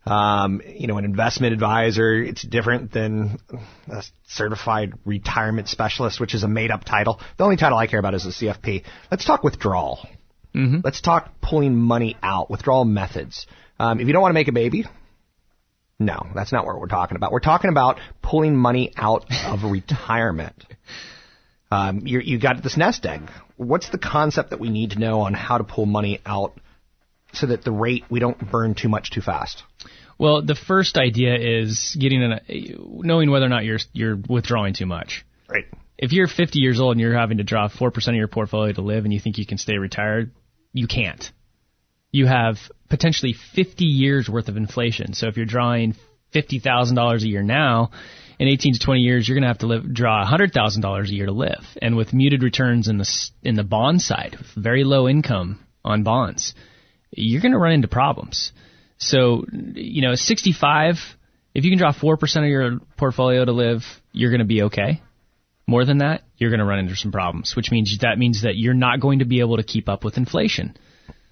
um, 0.08 0.64
you 0.68 0.88
know, 0.88 0.98
an 0.98 1.06
investment 1.06 1.54
advisor. 1.54 2.24
It's 2.24 2.42
different 2.42 2.92
than 2.92 3.38
a 3.88 4.02
certified 4.30 4.94
retirement 5.06 5.68
specialist, 5.68 6.20
which 6.20 6.34
is 6.34 6.42
a 6.42 6.48
made 6.48 6.72
up 6.72 6.86
title. 6.86 7.22
The 7.38 7.44
only 7.44 7.58
title 7.58 7.78
I 7.78 7.86
care 7.86 8.00
about 8.00 8.16
is 8.16 8.24
the 8.24 8.32
CFP. 8.32 8.82
Let's 9.12 9.26
talk 9.26 9.44
withdrawal. 9.44 10.00
Mm-hmm. 10.56 10.80
Let's 10.84 11.02
talk 11.02 11.40
pulling 11.40 11.76
money 11.76 12.18
out, 12.24 12.50
withdrawal 12.50 12.84
methods. 12.84 13.46
Um, 13.80 14.00
if 14.00 14.08
you 14.08 14.14
don't 14.14 14.24
want 14.24 14.32
to 14.32 14.40
make 14.40 14.48
a 14.48 14.54
baby, 14.54 14.86
no, 16.00 16.28
that's 16.34 16.52
not 16.52 16.66
what 16.66 16.80
we're 16.80 16.88
talking 16.88 17.16
about. 17.16 17.32
We're 17.32 17.40
talking 17.40 17.70
about 17.70 18.00
pulling 18.22 18.56
money 18.56 18.92
out 18.98 19.26
of 19.46 19.64
retirement. 19.72 20.66
Um, 21.72 22.02
you 22.06 22.20
you 22.20 22.40
got 22.40 22.62
this 22.62 22.78
nest 22.78 23.06
egg. 23.06 23.30
What's 23.58 23.90
the 23.90 23.98
concept 23.98 24.52
that 24.52 24.60
we 24.60 24.70
need 24.70 24.92
to 24.92 25.00
know 25.00 25.22
on 25.22 25.34
how 25.34 25.58
to 25.58 25.64
pull 25.64 25.86
money 25.86 26.20
out 26.26 26.54
so 27.34 27.48
that 27.48 27.64
the 27.64 27.72
rate 27.72 28.04
we 28.10 28.20
don't 28.20 28.52
burn 28.52 28.76
too 28.76 28.90
much 28.90 29.12
too 29.12 29.22
fast? 29.22 29.64
Well, 30.18 30.42
the 30.42 30.56
first 30.56 30.98
idea 30.98 31.36
is 31.36 31.98
getting 32.00 32.24
an, 32.24 32.40
knowing 33.04 33.32
whether 33.32 33.46
or 33.46 33.50
not 33.50 33.66
you're 33.66 33.80
you're 33.94 34.18
withdrawing 34.30 34.74
too 34.74 34.86
much. 34.86 35.26
Right. 35.50 35.66
If 35.98 36.12
you're 36.12 36.28
50 36.28 36.60
years 36.60 36.80
old 36.80 36.94
and 36.94 37.02
you're 37.02 37.18
having 37.18 37.38
to 37.38 37.44
draw 37.44 37.70
4% 37.70 38.08
of 38.08 38.16
your 38.16 38.28
portfolio 38.28 38.74
to 38.74 38.82
live 38.82 39.06
and 39.06 39.14
you 39.14 39.20
think 39.20 39.38
you 39.38 39.46
can 39.46 39.58
stay 39.58 39.78
retired, 39.78 40.32
you 40.74 40.88
can't. 40.88 41.32
You 42.16 42.28
have 42.28 42.56
potentially 42.88 43.34
50 43.34 43.84
years 43.84 44.30
worth 44.30 44.48
of 44.48 44.56
inflation. 44.56 45.14
So 45.14 45.28
if 45.28 45.36
you're 45.36 45.46
drawing 45.46 45.96
$50,000 46.34 47.22
a 47.22 47.28
year 47.28 47.44
now, 47.44 47.92
in 48.40 48.48
18 48.48 48.74
to 48.74 48.80
20 48.80 49.02
years, 49.02 49.28
you're 49.28 49.36
going 49.36 49.44
to 49.44 49.50
have 49.50 49.60
to 49.60 49.68
live, 49.68 49.94
draw 49.94 50.26
$100,000 50.26 51.04
a 51.04 51.14
year 51.14 51.26
to 51.26 51.34
live. 51.34 51.66
And 51.82 51.98
with 51.98 52.14
muted 52.14 52.42
returns 52.42 52.88
in 52.88 52.98
the, 52.98 53.30
in 53.44 53.56
the 53.56 53.66
bond 53.66 54.02
side, 54.02 54.36
with 54.38 54.48
very 54.56 54.86
low 54.86 55.10
income 55.10 55.60
on 55.84 56.04
bonds, 56.04 56.54
you're 57.12 57.42
going 57.42 57.52
to 57.52 57.58
run 57.58 57.74
into 57.74 57.90
problems. 57.90 58.54
So, 58.98 59.46
you 59.52 60.02
know, 60.02 60.16
65, 60.16 60.96
if 61.54 61.66
you 61.66 61.72
can 61.72 61.80
draw 61.80 61.92
4% 61.92 62.38
of 62.38 62.46
your 62.46 62.80
portfolio 62.98 63.44
to 63.44 63.52
live, 63.52 63.84
you're 64.14 64.32
going 64.32 64.40
to 64.40 64.46
be 64.46 64.64
okay. 64.64 65.02
More 65.68 65.84
than 65.84 65.98
that, 65.98 66.24
you're 66.38 66.50
going 66.50 66.60
to 66.60 66.66
run 66.66 66.80
into 66.80 66.96
some 66.96 67.12
problems, 67.12 67.56
which 67.56 67.72
means 67.72 67.98
that 68.02 68.18
means 68.18 68.44
that 68.44 68.56
you're 68.56 68.74
not 68.74 69.00
going 69.00 69.20
to 69.20 69.26
be 69.26 69.40
able 69.40 69.58
to 69.58 69.64
keep 69.64 69.90
up 69.90 70.04
with 70.04 70.18
inflation. 70.18 70.78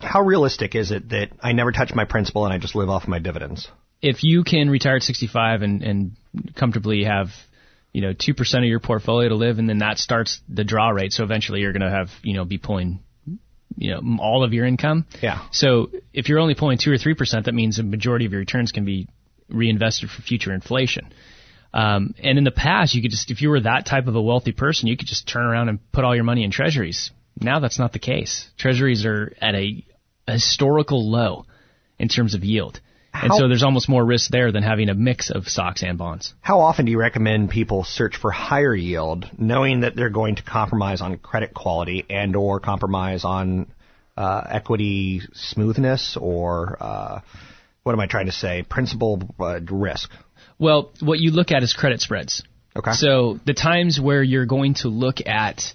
How 0.04 0.22
realistic 0.22 0.76
is 0.76 0.92
it 0.92 1.10
that 1.10 1.30
I 1.42 1.54
never 1.54 1.72
touch 1.72 1.94
my 1.94 2.06
principal 2.06 2.46
and 2.46 2.54
I 2.54 2.58
just 2.58 2.76
live 2.76 2.90
off 2.90 3.08
my 3.08 3.20
dividends? 3.20 3.68
If 4.02 4.24
you 4.24 4.44
can 4.44 4.70
retire 4.70 4.98
at 4.98 5.04
65 5.04 5.62
and, 5.62 5.82
and 5.82 6.12
comfortably 6.56 7.06
have, 7.06 7.30
you 7.94 8.02
know, 8.02 8.14
2% 8.14 8.58
of 8.58 8.64
your 8.66 8.80
portfolio 8.80 9.30
to 9.30 9.36
live 9.36 9.60
and 9.60 9.70
then 9.70 9.80
that 9.80 9.98
starts 9.98 10.42
the 10.50 10.64
draw 10.64 10.90
rate. 10.90 11.14
So 11.14 11.24
eventually 11.24 11.62
you're 11.62 11.72
going 11.72 11.82
to 11.82 11.90
have, 11.90 12.10
you 12.22 12.34
know, 12.34 12.44
be 12.46 12.58
pulling 12.58 13.00
you 13.78 13.92
know 13.92 14.18
all 14.20 14.44
of 14.44 14.54
your 14.54 14.66
income. 14.66 15.06
Yeah. 15.22 15.46
So 15.52 15.90
if 16.14 16.30
you're 16.30 16.40
only 16.40 16.56
pulling 16.56 16.78
two 16.78 16.92
or 16.92 16.98
three 16.98 17.16
percent, 17.16 17.46
that 17.46 17.54
means 17.54 17.80
a 17.80 17.84
majority 17.84 18.26
of 18.26 18.32
your 18.32 18.40
returns 18.40 18.72
can 18.72 18.86
be 18.86 19.08
reinvested 19.50 20.10
for 20.10 20.22
future 20.22 20.54
inflation. 20.54 21.14
Um, 21.74 22.14
and 22.24 22.38
in 22.38 22.44
the 22.44 22.52
past, 22.52 22.94
you 22.94 23.02
could 23.02 23.12
just 23.12 23.32
if 23.32 23.42
you 23.42 23.50
were 23.50 23.62
that 23.62 23.86
type 23.86 24.08
of 24.08 24.16
a 24.16 24.22
wealthy 24.22 24.52
person, 24.52 24.88
you 24.88 24.98
could 24.98 25.08
just 25.08 25.28
turn 25.28 25.46
around 25.46 25.70
and 25.70 25.80
put 25.92 26.04
all 26.04 26.16
your 26.16 26.24
money 26.24 26.44
in 26.44 26.52
treasuries. 26.52 27.12
Now 27.40 27.60
that's 27.60 27.80
not 27.80 27.94
the 27.94 28.00
case. 28.00 28.48
Treasuries 28.58 29.06
are 29.06 29.34
at 29.42 29.56
a, 29.56 29.84
a 30.28 30.34
historical 30.34 31.10
low 31.10 31.46
in 32.00 32.08
terms 32.08 32.34
of 32.34 32.44
yield. 32.44 32.80
And 33.14 33.32
so 33.34 33.48
there's 33.48 33.64
almost 33.64 33.88
more 33.88 34.04
risk 34.04 34.32
there 34.32 34.52
than 34.52 34.64
having 34.64 34.90
a 34.90 34.96
mix 34.96 35.30
of 35.30 35.48
stocks 35.48 35.84
and 35.84 35.98
bonds. 35.98 36.34
How 36.42 36.62
often 36.62 36.86
do 36.86 36.92
you 36.92 37.00
recommend 37.00 37.52
people 37.52 37.84
search 37.84 38.18
for 38.18 38.32
higher 38.32 38.74
yield, 38.74 39.30
knowing 39.38 39.82
that 39.82 39.96
they're 39.96 40.10
going 40.10 40.36
to 40.38 40.44
compromise 40.44 41.00
on 41.00 41.18
credit 41.20 41.54
quality 41.54 42.06
and 42.10 42.36
or 42.36 42.60
compromise 42.60 43.24
on 43.24 43.68
uh, 44.18 44.42
equity 44.50 45.22
smoothness 45.34 46.18
or 46.20 46.78
uh, 46.80 47.20
what 47.84 47.94
am 47.94 48.00
I 48.00 48.08
trying 48.08 48.26
to 48.26 48.32
say? 48.32 48.64
Principal 48.68 49.22
uh, 49.40 49.60
risk. 49.70 50.10
Well, 50.58 50.92
what 51.00 51.20
you 51.20 51.32
look 51.32 51.52
at 51.52 51.62
is 51.62 51.74
credit 51.74 52.02
spreads. 52.02 52.44
Okay. 52.76 52.94
So 52.94 53.40
the 53.46 53.54
times 53.54 54.00
where 54.00 54.24
you're 54.24 54.48
going 54.48 54.76
to 54.76 54.88
look 54.88 55.26
at 55.26 55.74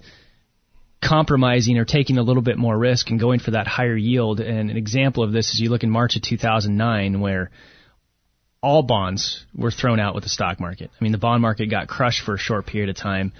compromising 1.01 1.77
or 1.77 1.85
taking 1.85 2.17
a 2.17 2.23
little 2.23 2.41
bit 2.41 2.57
more 2.57 2.77
risk 2.77 3.09
and 3.09 3.19
going 3.19 3.39
for 3.39 3.51
that 3.51 3.67
higher 3.67 3.95
yield, 3.95 4.39
and 4.39 4.69
an 4.69 4.77
example 4.77 5.23
of 5.23 5.31
this 5.31 5.51
is 5.51 5.59
you 5.59 5.69
look 5.69 5.83
in 5.83 5.89
March 5.89 6.15
of 6.15 6.21
2009 6.21 7.21
where 7.21 7.51
all 8.61 8.83
bonds 8.83 9.45
were 9.55 9.71
thrown 9.71 9.99
out 9.99 10.15
with 10.15 10.23
the 10.23 10.29
stock 10.29 10.59
market. 10.59 10.91
I 10.99 11.03
mean, 11.03 11.13
the 11.13 11.17
bond 11.17 11.41
market 11.41 11.67
got 11.67 11.87
crushed 11.87 12.23
for 12.23 12.33
a 12.33 12.37
short 12.37 12.65
period 12.65 12.89
of 12.89 12.97
time. 12.97 13.31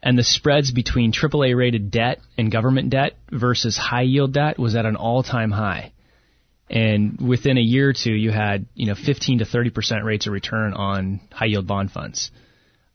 And 0.00 0.16
the 0.16 0.22
spreads 0.22 0.70
between 0.70 1.12
AAA 1.12 1.56
rated 1.56 1.90
debt 1.90 2.20
and 2.36 2.52
government 2.52 2.90
debt 2.90 3.16
versus 3.32 3.76
high 3.76 4.02
yield 4.02 4.32
debt 4.32 4.58
was 4.58 4.76
at 4.76 4.86
an 4.86 4.94
all 4.94 5.24
time 5.24 5.50
high. 5.50 5.92
And 6.70 7.20
within 7.20 7.58
a 7.58 7.62
year 7.62 7.88
or 7.88 7.92
two, 7.94 8.12
you 8.12 8.30
had, 8.30 8.66
you 8.74 8.86
know, 8.86 8.94
15 8.94 9.38
to 9.38 9.44
30% 9.44 10.04
rates 10.04 10.26
of 10.26 10.32
return 10.32 10.74
on 10.74 11.20
high 11.32 11.46
yield 11.46 11.66
bond 11.66 11.90
funds. 11.90 12.30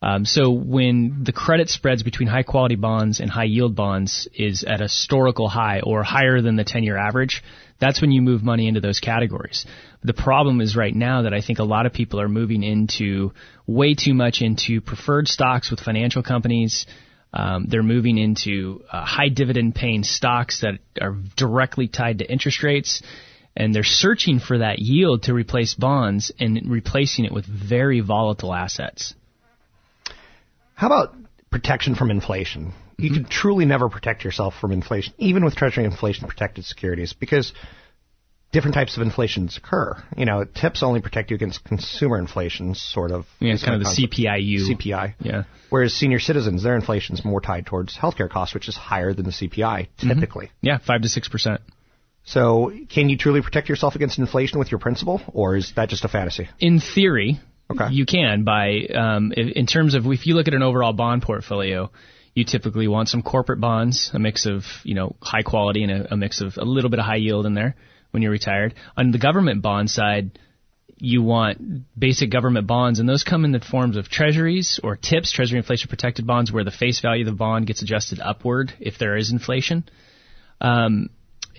Um, 0.03 0.25
so 0.25 0.51
when 0.51 1.23
the 1.23 1.31
credit 1.31 1.69
spreads 1.69 2.03
between 2.03 2.27
high 2.27 2.43
quality 2.43 2.75
bonds 2.75 3.21
and 3.21 3.31
high 3.31 3.45
yield 3.45 3.73
bonds 3.73 4.27
is 4.33 4.65
at 4.65 4.81
a 4.81 4.83
historical 4.83 5.47
high 5.47 5.79
or 5.79 6.03
higher 6.03 6.41
than 6.41 6.57
the 6.57 6.65
10 6.65 6.83
year 6.83 6.97
average, 6.97 7.41
that's 7.79 8.01
when 8.01 8.11
you 8.11 8.21
move 8.21 8.43
money 8.43 8.67
into 8.67 8.81
those 8.81 8.99
categories. 8.99 9.65
The 10.03 10.13
problem 10.13 10.59
is 10.59 10.75
right 10.75 10.93
now 10.93 11.21
that 11.21 11.33
I 11.33 11.39
think 11.39 11.59
a 11.59 11.63
lot 11.63 11.85
of 11.85 11.93
people 11.93 12.19
are 12.19 12.27
moving 12.27 12.63
into 12.63 13.31
way 13.65 13.93
too 13.93 14.13
much 14.13 14.41
into 14.41 14.81
preferred 14.81 15.29
stocks 15.29 15.71
with 15.71 15.79
financial 15.79 16.21
companies. 16.21 16.85
Um, 17.31 17.67
they're 17.69 17.81
moving 17.81 18.17
into 18.17 18.83
uh, 18.91 19.05
high 19.05 19.29
dividend 19.29 19.73
paying 19.73 20.03
stocks 20.03 20.63
that 20.63 20.79
are 20.99 21.15
directly 21.37 21.87
tied 21.87 22.19
to 22.19 22.29
interest 22.29 22.61
rates. 22.61 23.01
And 23.55 23.73
they're 23.73 23.83
searching 23.83 24.39
for 24.39 24.57
that 24.57 24.79
yield 24.79 25.23
to 25.23 25.33
replace 25.33 25.75
bonds 25.75 26.29
and 26.41 26.59
replacing 26.69 27.23
it 27.23 27.31
with 27.31 27.45
very 27.45 28.01
volatile 28.01 28.53
assets. 28.53 29.13
How 30.75 30.87
about 30.87 31.15
protection 31.51 31.95
from 31.95 32.11
inflation? 32.11 32.73
You 32.97 33.09
Mm-hmm. 33.09 33.23
can 33.23 33.25
truly 33.29 33.65
never 33.65 33.89
protect 33.89 34.23
yourself 34.23 34.53
from 34.61 34.71
inflation, 34.71 35.13
even 35.17 35.43
with 35.43 35.55
Treasury 35.55 35.83
inflation 35.83 36.27
protected 36.27 36.63
securities, 36.65 37.11
because 37.13 37.51
different 38.51 38.75
types 38.75 38.95
of 38.95 39.01
inflations 39.03 39.57
occur. 39.57 40.01
You 40.15 40.25
know, 40.25 40.45
TIPS 40.45 40.83
only 40.83 41.01
protect 41.01 41.31
you 41.31 41.35
against 41.35 41.63
consumer 41.63 42.19
inflation, 42.19 42.75
sort 42.75 43.11
of. 43.11 43.25
Yeah, 43.39 43.53
is 43.53 43.63
kind 43.63 43.75
of 43.75 43.81
the. 43.81 44.07
CPIU. 44.07 44.69
CPI. 44.77 45.15
Yeah. 45.19 45.43
Whereas 45.69 45.93
senior 45.93 46.19
citizens, 46.19 46.61
their 46.63 46.75
inflation 46.75 47.15
is 47.15 47.25
more 47.25 47.41
tied 47.41 47.65
towards 47.65 47.97
healthcare 47.97 48.29
costs, 48.29 48.53
which 48.53 48.67
is 48.69 48.75
higher 48.75 49.11
than 49.13 49.25
the 49.25 49.31
CPI 49.31 49.87
Mm-hmm. 49.97 50.07
typically. 50.09 50.51
Yeah, 50.61 50.77
five 50.77 51.01
to 51.01 51.09
six 51.09 51.27
percent. 51.27 51.61
So, 52.25 52.71
can 52.89 53.09
you 53.09 53.17
truly 53.17 53.41
protect 53.41 53.67
yourself 53.67 53.95
against 53.95 54.17
inflation 54.19 54.59
with 54.59 54.71
your 54.71 54.79
principal, 54.79 55.19
or 55.33 55.57
is 55.57 55.73
that 55.75 55.89
just 55.89 56.05
a 56.05 56.07
fantasy? 56.07 56.47
In 56.59 56.79
theory, 56.79 57.41
Okay. 57.71 57.87
you 57.91 58.05
can 58.05 58.43
by 58.43 58.81
um, 58.93 59.31
in 59.31 59.65
terms 59.65 59.95
of 59.95 60.05
if 60.07 60.27
you 60.27 60.35
look 60.35 60.47
at 60.47 60.53
an 60.53 60.61
overall 60.61 60.93
bond 60.93 61.21
portfolio, 61.21 61.91
you 62.35 62.43
typically 62.45 62.87
want 62.87 63.09
some 63.09 63.21
corporate 63.21 63.59
bonds, 63.59 64.11
a 64.13 64.19
mix 64.19 64.45
of 64.45 64.63
you 64.83 64.95
know 64.95 65.15
high 65.21 65.43
quality 65.43 65.83
and 65.83 65.91
a, 65.91 66.13
a 66.13 66.17
mix 66.17 66.41
of 66.41 66.57
a 66.57 66.65
little 66.65 66.89
bit 66.89 66.99
of 66.99 67.05
high 67.05 67.15
yield 67.17 67.45
in 67.45 67.53
there 67.53 67.75
when 68.11 68.21
you're 68.21 68.31
retired. 68.31 68.75
On 68.97 69.11
the 69.11 69.17
government 69.17 69.61
bond 69.61 69.89
side, 69.89 70.37
you 70.97 71.21
want 71.21 71.85
basic 71.97 72.31
government 72.31 72.67
bonds, 72.67 72.99
and 72.99 73.09
those 73.09 73.23
come 73.23 73.45
in 73.45 73.51
the 73.51 73.59
forms 73.59 73.97
of 73.97 74.09
treasuries 74.09 74.79
or 74.83 74.95
TIPS, 74.95 75.31
Treasury 75.31 75.57
Inflation 75.57 75.89
Protected 75.89 76.27
Bonds, 76.27 76.51
where 76.51 76.63
the 76.63 76.71
face 76.71 77.01
value 77.01 77.25
of 77.25 77.31
the 77.31 77.37
bond 77.37 77.67
gets 77.67 77.81
adjusted 77.81 78.19
upward 78.19 78.73
if 78.79 78.97
there 78.97 79.17
is 79.17 79.31
inflation. 79.31 79.83
Um, 80.61 81.09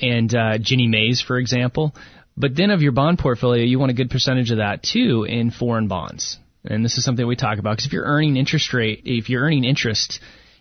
and 0.01 0.35
uh, 0.35 0.59
Ginnie 0.59 0.89
Mae's, 0.89 1.21
for 1.21 1.39
example. 1.39 1.95
But 2.37 2.57
then 2.57 2.71
of 2.71 2.83
your 2.83 2.93
bond 2.93 3.19
portfolio, 3.19 3.65
you 3.65 3.79
want 3.79 3.91
a 3.91 3.95
good 3.95 4.11
percentage 4.11 4.51
of 4.51 4.59
that 4.59 4.83
too 4.83 5.25
in 5.25 5.51
foreign 5.51 5.89
bonds. 5.89 6.39
And 6.65 6.85
this 6.85 6.99
is 6.99 7.05
something 7.05 7.27
we 7.27 7.37
talk 7.37 7.59
about 7.59 7.73
because 7.73 7.87
if 7.87 7.93
you're 7.93 8.05
earning 8.05 8.37
interest 8.37 8.73
rate, 8.73 9.03
if 9.05 9.29
you're 9.29 9.43
earning 9.43 9.65
interest 9.65 10.21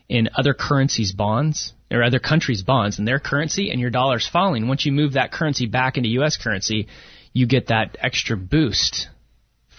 in 0.09 0.29
other 0.35 0.53
currencies' 0.53 1.13
bonds 1.13 1.73
or 1.89 2.03
other 2.03 2.19
countries' 2.19 2.61
bonds 2.61 2.99
and 2.99 3.07
their 3.07 3.19
currency, 3.19 3.71
and 3.71 3.79
your 3.79 3.89
dollar's 3.89 4.27
falling, 4.27 4.67
once 4.67 4.85
you 4.85 4.91
move 4.91 5.13
that 5.13 5.31
currency 5.31 5.65
back 5.65 5.97
into 5.97 6.09
U.S. 6.09 6.37
currency, 6.37 6.87
you 7.31 7.47
get 7.47 7.67
that 7.67 7.97
extra 7.99 8.35
boost 8.35 9.07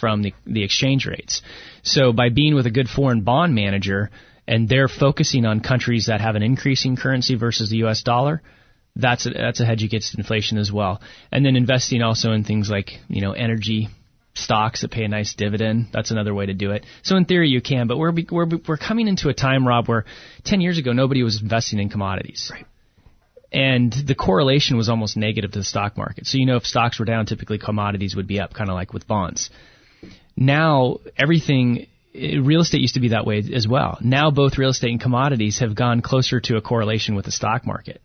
from 0.00 0.22
the, 0.22 0.32
the 0.46 0.64
exchange 0.64 1.06
rates. 1.06 1.42
So 1.82 2.12
by 2.12 2.30
being 2.30 2.54
with 2.54 2.66
a 2.66 2.70
good 2.70 2.88
foreign 2.88 3.22
bond 3.22 3.54
manager 3.54 4.10
and 4.46 4.68
they're 4.68 4.88
focusing 4.88 5.46
on 5.46 5.60
countries 5.60 6.06
that 6.06 6.20
have 6.20 6.36
an 6.36 6.42
increasing 6.42 6.96
currency 6.96 7.36
versus 7.36 7.70
the 7.70 7.84
US 7.84 8.02
dollar, 8.02 8.42
that's 8.96 9.26
a, 9.26 9.30
that's 9.30 9.60
a 9.60 9.64
hedge 9.64 9.82
against 9.82 10.16
inflation 10.16 10.58
as 10.58 10.70
well. 10.70 11.00
And 11.32 11.44
then 11.44 11.56
investing 11.56 12.02
also 12.02 12.32
in 12.32 12.44
things 12.44 12.70
like, 12.70 12.92
you 13.08 13.20
know, 13.20 13.32
energy 13.32 13.88
stocks 14.34 14.82
that 14.82 14.90
pay 14.90 15.04
a 15.04 15.08
nice 15.08 15.34
dividend. 15.34 15.88
That's 15.92 16.10
another 16.10 16.34
way 16.34 16.46
to 16.46 16.54
do 16.54 16.72
it. 16.72 16.84
So 17.02 17.16
in 17.16 17.24
theory 17.24 17.48
you 17.48 17.60
can, 17.60 17.86
but 17.86 17.98
we're, 17.98 18.12
we're, 18.30 18.48
we're 18.66 18.76
coming 18.76 19.08
into 19.08 19.28
a 19.28 19.34
time, 19.34 19.66
Rob, 19.66 19.88
where 19.88 20.04
10 20.44 20.60
years 20.60 20.78
ago 20.78 20.92
nobody 20.92 21.22
was 21.22 21.40
investing 21.40 21.78
in 21.78 21.88
commodities. 21.88 22.50
Right. 22.52 22.66
and 23.52 23.92
the 23.92 24.14
correlation 24.16 24.76
was 24.76 24.88
almost 24.88 25.16
negative 25.16 25.52
to 25.52 25.60
the 25.60 25.64
stock 25.64 25.96
market. 25.96 26.26
So 26.26 26.38
you 26.38 26.46
know 26.46 26.56
if 26.56 26.64
stocks 26.64 26.98
were 26.98 27.04
down, 27.04 27.26
typically 27.26 27.58
commodities 27.58 28.16
would 28.16 28.26
be 28.26 28.40
up, 28.40 28.52
kind 28.54 28.68
of 28.70 28.74
like 28.74 28.92
with 28.92 29.06
bonds. 29.06 29.50
Now 30.36 30.98
everything 31.16 31.86
eh, 32.14 32.38
real 32.42 32.60
estate 32.60 32.80
used 32.80 32.94
to 32.94 33.00
be 33.00 33.08
that 33.08 33.26
way 33.26 33.42
as 33.54 33.68
well. 33.68 33.98
Now 34.00 34.30
both 34.30 34.58
real 34.58 34.70
estate 34.70 34.90
and 34.90 35.00
commodities 35.00 35.60
have 35.60 35.74
gone 35.76 36.00
closer 36.00 36.40
to 36.40 36.56
a 36.56 36.60
correlation 36.60 37.14
with 37.14 37.24
the 37.24 37.32
stock 37.32 37.64
market. 37.64 38.00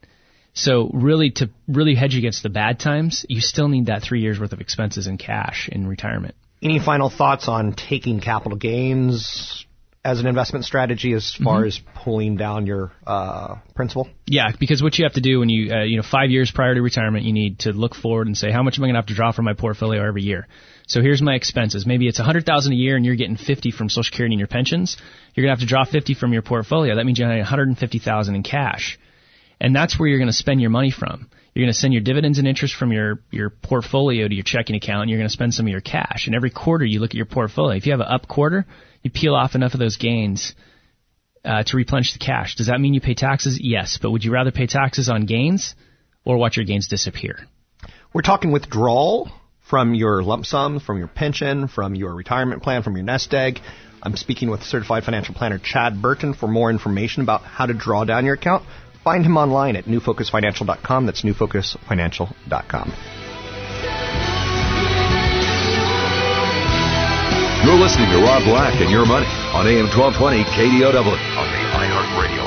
So 0.60 0.90
really 0.94 1.32
to 1.32 1.50
really 1.68 1.96
hedge 1.96 2.16
against 2.16 2.44
the 2.44 2.50
bad 2.50 2.80
times, 2.80 3.26
you 3.30 3.42
still 3.42 3.70
need 3.70 3.86
that 3.88 4.02
3 4.04 4.22
years 4.22 4.40
worth 4.40 4.54
of 4.54 4.62
expenses 4.62 5.08
in 5.08 5.18
cash 5.18 5.70
in 5.72 5.88
retirement. 5.88 6.36
Any 6.62 6.80
final 6.80 7.10
thoughts 7.10 7.48
on 7.48 7.74
taking 7.74 8.20
capital 8.20 8.58
gains 8.58 9.66
as 10.04 10.20
an 10.20 10.28
investment 10.28 10.66
strategy 10.66 11.14
as 11.14 11.34
far 11.34 11.64
Mhm. 11.64 11.68
as 11.68 11.80
pulling 12.04 12.36
down 12.38 12.66
your 12.66 12.92
uh, 13.06 13.56
principal? 13.76 14.10
Yeah, 14.28 14.52
because 14.58 14.82
what 14.82 14.98
you 14.98 15.06
have 15.06 15.14
to 15.14 15.22
do 15.22 15.40
when 15.40 15.50
you, 15.50 15.74
uh, 15.74 15.84
you 15.84 15.98
know, 15.98 16.04
five 16.04 16.30
years 16.32 16.52
prior 16.52 16.74
to 16.74 16.82
retirement, 16.82 17.26
you 17.26 17.34
need 17.34 17.60
to 17.60 17.72
look 17.74 17.96
forward 17.96 18.28
and 18.28 18.38
say, 18.38 18.52
how 18.52 18.64
much 18.64 18.78
am 18.78 18.84
I 18.84 18.88
going 18.88 18.96
to 18.96 19.00
have 19.00 19.08
to 19.08 19.14
draw 19.14 19.32
from 19.32 19.46
my 19.46 19.54
portfolio 19.54 20.06
every 20.06 20.24
year? 20.24 20.48
So 20.88 21.02
here's 21.02 21.22
my 21.22 21.36
expenses. 21.36 21.86
Maybe 21.86 22.08
it's 22.08 22.20
a 22.20 22.24
100,000 22.24 22.74
a 22.74 22.76
year 22.76 22.96
and 22.96 23.06
you're 23.06 23.16
getting 23.16 23.36
50 23.38 23.72
from 23.72 23.90
Social 23.90 24.04
Security 24.04 24.34
and 24.34 24.40
your 24.40 24.48
pensions. 24.48 24.98
You're 25.36 25.44
going 25.46 25.56
to 25.56 25.60
have 25.62 25.68
to 25.68 25.72
draw 25.74 25.84
50 25.86 26.14
from 26.16 26.34
your 26.34 26.42
portfolio. 26.42 26.96
That 26.96 27.06
means 27.06 27.20
you're 27.20 27.28
going 27.28 27.38
to 27.38 27.44
have 27.44 27.52
150,000 27.52 28.36
in 28.36 28.44
cash. 28.44 28.98
And 29.60 29.76
that's 29.76 30.00
where 30.00 30.08
you're 30.08 30.20
going 30.20 30.30
to 30.30 30.34
spend 30.34 30.62
your 30.62 30.70
money 30.70 30.92
from. 30.92 31.30
You're 31.54 31.66
going 31.66 31.74
to 31.74 31.80
send 31.80 31.94
your 31.94 32.04
dividends 32.04 32.40
and 32.40 32.48
interest 32.48 32.76
from 32.76 32.92
your, 32.92 33.22
your 33.32 33.50
portfolio 33.50 34.28
to 34.28 34.34
your 34.34 34.44
checking 34.44 34.76
account 34.76 35.02
and 35.02 35.10
you're 35.10 35.20
going 35.20 35.28
to 35.28 35.34
spend 35.34 35.54
some 35.54 35.66
of 35.66 35.72
your 35.72 35.82
cash. 35.82 36.28
And 36.28 36.36
every 36.36 36.52
quarter 36.52 36.86
you 36.86 37.00
look 37.00 37.12
at 37.12 37.16
your 37.16 37.26
portfolio. 37.26 37.76
If 37.76 37.86
you 37.86 37.92
have 37.92 38.00
an 38.00 38.08
up 38.08 38.28
quarter, 38.28 38.66
you 39.02 39.12
peel 39.12 39.36
off 39.36 39.56
enough 39.56 39.74
of 39.74 39.80
those 39.80 39.98
gains 39.98 40.54
uh, 41.44 41.64
to 41.64 41.78
replenish 41.78 42.14
the 42.14 42.20
cash. 42.20 42.56
Does 42.56 42.68
that 42.68 42.80
mean 42.80 42.94
you 42.94 43.02
pay 43.02 43.16
taxes? 43.16 43.60
Yes. 43.62 44.00
But 44.02 44.12
would 44.12 44.24
you 44.24 44.32
rather 44.32 44.52
pay 44.52 44.68
taxes 44.68 45.10
on 45.10 45.26
gains 45.26 45.76
or 46.24 46.38
watch 46.38 46.56
your 46.56 46.66
gains 46.66 46.88
disappear? 46.88 47.40
We're 48.14 48.22
talking 48.22 48.52
withdrawal 48.52 49.32
from 49.70 49.94
your 49.94 50.24
lump 50.24 50.46
sum, 50.46 50.80
from 50.80 50.98
your 50.98 51.08
pension, 51.08 51.68
from 51.68 51.96
your 51.96 52.14
retirement 52.14 52.64
plan, 52.64 52.84
from 52.84 52.96
your 52.96 53.06
nest 53.06 53.34
egg. 53.34 53.60
I'm 54.02 54.16
speaking 54.16 54.50
with 54.50 54.64
certified 54.64 55.04
financial 55.04 55.36
planner 55.36 55.60
Chad 55.60 56.02
Burton 56.02 56.34
for 56.34 56.48
more 56.48 56.70
information 56.70 57.22
about 57.22 57.42
how 57.42 57.66
to 57.66 57.74
draw 57.74 58.06
down 58.06 58.26
your 58.26 58.36
account. 58.36 58.64
Find 59.10 59.26
him 59.26 59.38
online 59.38 59.76
at 59.76 59.86
newfocusfinancial.com. 59.86 61.08
That's 61.08 61.24
newfocusfinancial.com. 61.24 62.94
You're 67.66 67.74
listening 67.74 68.12
to 68.12 68.22
Rob 68.22 68.44
Black 68.44 68.80
and 68.80 68.92
Your 68.92 69.08
Money 69.08 69.26
on 69.58 69.66
AM 69.66 69.90
1220 69.90 70.44
KDOW 70.54 70.94
on 70.94 71.48
the 71.50 71.62
iHeartRadio 71.74 72.39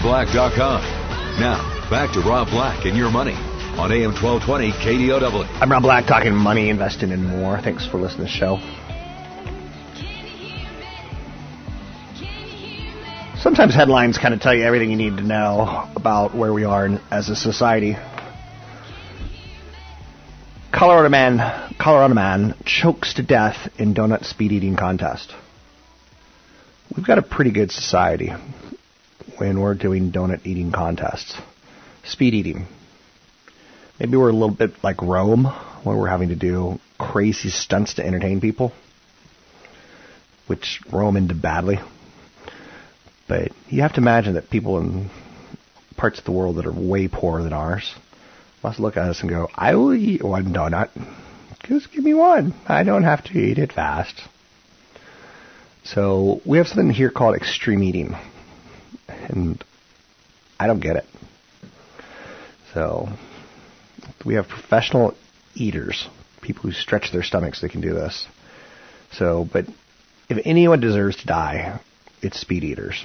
robblack.com. 0.00 0.80
Now, 1.40 1.90
back 1.90 2.12
to 2.14 2.20
Rob 2.20 2.48
Black 2.48 2.86
and 2.86 2.96
Your 2.96 3.10
Money 3.10 3.34
on 3.78 3.92
AM 3.92 4.12
1220 4.12 4.72
KDOW. 4.72 5.46
I'm 5.60 5.70
Rob 5.70 5.82
Black 5.82 6.06
talking 6.06 6.34
money, 6.34 6.70
investing, 6.70 7.12
and 7.12 7.22
more. 7.22 7.60
Thanks 7.60 7.86
for 7.86 7.98
listening 7.98 8.26
to 8.26 8.32
the 8.32 8.38
show. 8.38 8.56
Sometimes 13.42 13.74
headlines 13.74 14.16
kind 14.16 14.32
of 14.32 14.40
tell 14.40 14.54
you 14.54 14.62
everything 14.62 14.90
you 14.90 14.96
need 14.96 15.18
to 15.18 15.22
know 15.22 15.90
about 15.94 16.34
where 16.34 16.52
we 16.52 16.64
are 16.64 16.86
in, 16.86 16.98
as 17.10 17.28
a 17.28 17.36
society. 17.36 17.96
Colorado 20.72 21.10
man, 21.10 21.74
Colorado 21.78 22.14
man 22.14 22.54
chokes 22.64 23.14
to 23.14 23.22
death 23.22 23.68
in 23.78 23.92
donut 23.92 24.24
speed 24.24 24.52
eating 24.52 24.76
contest. 24.76 25.34
We've 26.96 27.06
got 27.06 27.18
a 27.18 27.22
pretty 27.22 27.50
good 27.50 27.70
society 27.70 28.32
when 29.40 29.58
we're 29.58 29.74
doing 29.74 30.12
donut 30.12 30.44
eating 30.44 30.70
contests. 30.70 31.34
Speed 32.04 32.34
eating. 32.34 32.66
Maybe 33.98 34.18
we're 34.18 34.28
a 34.28 34.34
little 34.34 34.54
bit 34.54 34.72
like 34.82 35.00
Rome, 35.00 35.46
where 35.82 35.96
we're 35.96 36.08
having 36.08 36.28
to 36.28 36.36
do 36.36 36.78
crazy 36.98 37.48
stunts 37.48 37.94
to 37.94 38.06
entertain 38.06 38.42
people, 38.42 38.72
which 40.46 40.82
Rome 40.92 41.26
did 41.26 41.40
badly. 41.40 41.78
But 43.28 43.52
you 43.68 43.80
have 43.80 43.94
to 43.94 44.02
imagine 44.02 44.34
that 44.34 44.50
people 44.50 44.78
in 44.78 45.08
parts 45.96 46.18
of 46.18 46.26
the 46.26 46.32
world 46.32 46.56
that 46.56 46.66
are 46.66 46.72
way 46.72 47.08
poorer 47.08 47.42
than 47.42 47.54
ours 47.54 47.94
must 48.62 48.78
look 48.78 48.98
at 48.98 49.08
us 49.08 49.20
and 49.22 49.30
go, 49.30 49.48
I 49.54 49.74
will 49.74 49.94
eat 49.94 50.22
one 50.22 50.52
donut. 50.52 50.90
Just 51.62 51.92
give 51.92 52.04
me 52.04 52.12
one. 52.12 52.54
I 52.66 52.82
don't 52.82 53.04
have 53.04 53.24
to 53.24 53.38
eat 53.38 53.58
it 53.58 53.72
fast. 53.72 54.20
So 55.84 56.42
we 56.44 56.58
have 56.58 56.68
something 56.68 56.90
here 56.90 57.10
called 57.10 57.36
extreme 57.36 57.82
eating. 57.82 58.16
And 59.08 59.62
I 60.58 60.66
don't 60.66 60.80
get 60.80 60.96
it. 60.96 61.04
So 62.74 63.08
we 64.24 64.34
have 64.34 64.48
professional 64.48 65.14
eaters, 65.54 66.08
people 66.42 66.62
who 66.62 66.72
stretch 66.72 67.12
their 67.12 67.22
stomachs, 67.22 67.60
they 67.60 67.68
can 67.68 67.80
do 67.80 67.94
this. 67.94 68.26
So, 69.12 69.48
but 69.50 69.66
if 70.28 70.38
anyone 70.44 70.80
deserves 70.80 71.16
to 71.16 71.26
die, 71.26 71.80
it's 72.22 72.40
speed 72.40 72.64
eaters. 72.64 73.04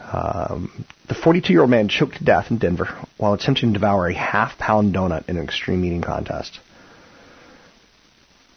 Um, 0.00 0.86
the 1.08 1.14
42 1.14 1.52
year 1.52 1.62
old 1.62 1.70
man 1.70 1.88
choked 1.88 2.18
to 2.18 2.24
death 2.24 2.50
in 2.50 2.58
Denver 2.58 2.88
while 3.16 3.34
attempting 3.34 3.70
to 3.70 3.74
devour 3.74 4.08
a 4.08 4.14
half 4.14 4.58
pound 4.58 4.94
donut 4.94 5.28
in 5.28 5.36
an 5.36 5.44
extreme 5.44 5.84
eating 5.84 6.02
contest. 6.02 6.60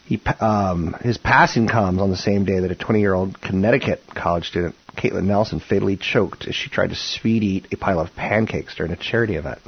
He, 0.05 0.21
um, 0.39 0.95
his 1.01 1.17
passing 1.17 1.67
comes 1.67 2.01
on 2.01 2.09
the 2.09 2.17
same 2.17 2.45
day 2.45 2.59
that 2.59 2.71
a 2.71 2.75
20 2.75 2.99
year 2.99 3.13
old 3.13 3.39
Connecticut 3.39 4.01
college 4.13 4.45
student, 4.45 4.75
Caitlin 4.97 5.23
Nelson, 5.23 5.59
fatally 5.59 5.97
choked 5.97 6.47
as 6.47 6.55
she 6.55 6.69
tried 6.69 6.89
to 6.89 6.95
speed 6.95 7.43
eat 7.43 7.67
a 7.71 7.77
pile 7.77 7.99
of 7.99 8.15
pancakes 8.15 8.75
during 8.75 8.91
a 8.91 8.97
charity 8.97 9.35
event. 9.35 9.59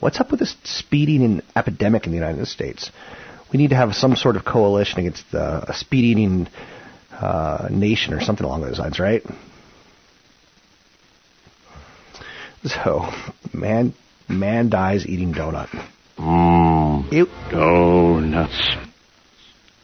What's 0.00 0.20
up 0.20 0.30
with 0.30 0.40
this 0.40 0.56
speed 0.64 1.08
eating 1.08 1.42
epidemic 1.54 2.06
in 2.06 2.12
the 2.12 2.18
United 2.18 2.46
States? 2.46 2.90
We 3.52 3.58
need 3.58 3.70
to 3.70 3.76
have 3.76 3.94
some 3.94 4.16
sort 4.16 4.36
of 4.36 4.44
coalition 4.44 5.00
against 5.00 5.24
the, 5.30 5.70
a 5.70 5.74
speed 5.74 6.04
eating 6.04 6.48
uh, 7.12 7.68
nation 7.70 8.12
or 8.12 8.20
something 8.20 8.44
along 8.44 8.62
those 8.62 8.78
lines, 8.78 8.98
right? 8.98 9.22
So, 12.64 13.08
man, 13.54 13.94
man 14.28 14.68
dies 14.68 15.06
eating 15.06 15.32
donut. 15.32 15.68
Mmm. 16.18 17.12
It, 17.12 17.28
Donuts. 17.50 18.85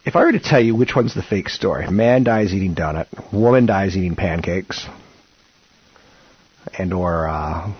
If 0.05 0.17
I 0.17 0.25
were 0.25 0.33
to 0.33 0.41
tell 0.41 0.61
you 0.61 0.75
which 0.75 0.97
one's 0.97 1.15
the 1.15 1.23
fake 1.23 1.49
story, 1.49 1.89
man 1.89 2.25
dies 2.25 2.53
eating 2.53 2.75
donut, 2.75 3.07
woman 3.33 3.67
dies 3.67 3.97
eating 3.97 4.17
pancakes, 4.17 4.87
and 6.77 6.93
or 6.93 7.29
uh, 7.29 7.73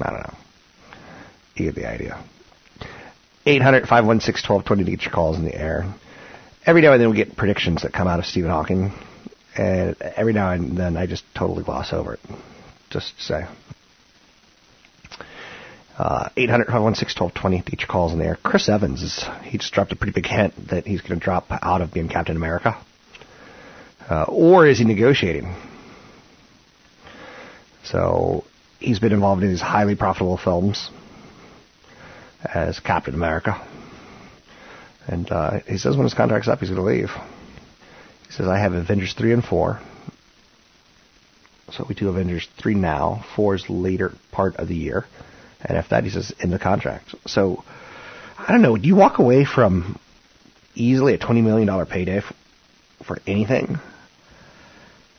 I 0.00 0.10
don't 0.10 0.20
know. 0.20 0.34
You 1.56 1.64
get 1.66 1.74
the 1.74 1.88
idea. 1.88 2.22
800-516-1220 3.46 4.66
to 4.66 4.84
get 4.84 5.02
your 5.02 5.12
calls 5.12 5.38
in 5.38 5.44
the 5.44 5.54
air. 5.54 5.94
Every 6.64 6.82
now 6.82 6.92
and 6.92 7.00
then 7.00 7.10
we 7.10 7.16
get 7.16 7.36
predictions 7.36 7.82
that 7.82 7.92
come 7.92 8.08
out 8.08 8.18
of 8.18 8.26
Stephen 8.26 8.50
Hawking, 8.50 8.92
and 9.56 9.96
every 10.02 10.32
now 10.32 10.50
and 10.50 10.76
then 10.76 10.96
I 10.96 11.06
just 11.06 11.24
totally 11.34 11.62
gloss 11.62 11.92
over 11.92 12.14
it. 12.14 12.20
Just 12.90 13.18
say. 13.20 13.46
Uh, 15.98 16.28
800-516-1220 16.36 17.64
to 17.64 17.70
get 17.70 17.80
your 17.80 17.88
calls 17.88 18.12
in 18.12 18.18
the 18.18 18.26
air. 18.26 18.38
Chris 18.42 18.68
Evans, 18.68 19.02
is 19.02 19.24
he 19.44 19.56
just 19.56 19.72
dropped 19.72 19.92
a 19.92 19.96
pretty 19.96 20.12
big 20.12 20.26
hint 20.26 20.68
that 20.68 20.86
he's 20.86 21.00
going 21.00 21.18
to 21.18 21.24
drop 21.24 21.46
out 21.50 21.80
of 21.80 21.92
being 21.92 22.08
Captain 22.08 22.36
America. 22.36 22.76
Uh, 24.08 24.24
or 24.28 24.66
is 24.66 24.78
he 24.78 24.84
negotiating? 24.84 25.56
So 27.82 28.44
he's 28.78 28.98
been 28.98 29.12
involved 29.12 29.42
in 29.42 29.48
these 29.48 29.62
highly 29.62 29.96
profitable 29.96 30.36
films 30.36 30.90
as 32.42 32.78
Captain 32.78 33.14
America. 33.14 33.66
And 35.06 35.30
uh, 35.30 35.60
he 35.66 35.78
says 35.78 35.96
when 35.96 36.04
his 36.04 36.14
contract's 36.14 36.48
up, 36.48 36.58
he's 36.58 36.68
going 36.68 36.80
to 36.80 36.86
leave. 36.86 37.10
He 38.26 38.32
says, 38.32 38.48
I 38.48 38.58
have 38.58 38.72
Avengers 38.72 39.14
3 39.14 39.32
and 39.32 39.44
4. 39.44 39.80
So 41.72 41.84
we 41.88 41.94
do 41.94 42.08
Avengers 42.08 42.48
3 42.60 42.74
now. 42.74 43.24
4 43.34 43.54
is 43.54 43.70
later 43.70 44.12
part 44.30 44.56
of 44.56 44.68
the 44.68 44.74
year. 44.74 45.06
And 45.66 45.76
after 45.76 46.00
that, 46.00 46.10
says, 46.10 46.32
in 46.40 46.50
the 46.50 46.58
contract. 46.58 47.14
So, 47.26 47.64
I 48.38 48.52
don't 48.52 48.62
know. 48.62 48.76
Do 48.76 48.86
you 48.86 48.94
walk 48.96 49.18
away 49.18 49.44
from 49.44 49.98
easily 50.76 51.14
a 51.14 51.18
$20 51.18 51.42
million 51.42 51.86
payday 51.86 52.18
f- 52.18 52.32
for 53.04 53.18
anything. 53.26 53.78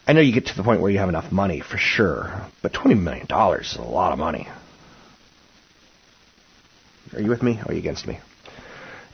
I 0.07 0.13
know 0.13 0.21
you 0.21 0.33
get 0.33 0.45
to 0.47 0.55
the 0.55 0.63
point 0.63 0.81
where 0.81 0.89
you 0.89 0.99
have 0.99 1.09
enough 1.09 1.31
money 1.31 1.59
for 1.59 1.77
sure, 1.77 2.47
but 2.61 2.71
$20 2.71 2.97
million 2.97 3.27
is 3.59 3.75
a 3.75 3.81
lot 3.81 4.13
of 4.13 4.19
money. 4.19 4.47
Are 7.13 7.21
you 7.21 7.29
with 7.29 7.43
me 7.43 7.59
or 7.59 7.71
are 7.71 7.73
you 7.73 7.79
against 7.79 8.07
me? 8.07 8.19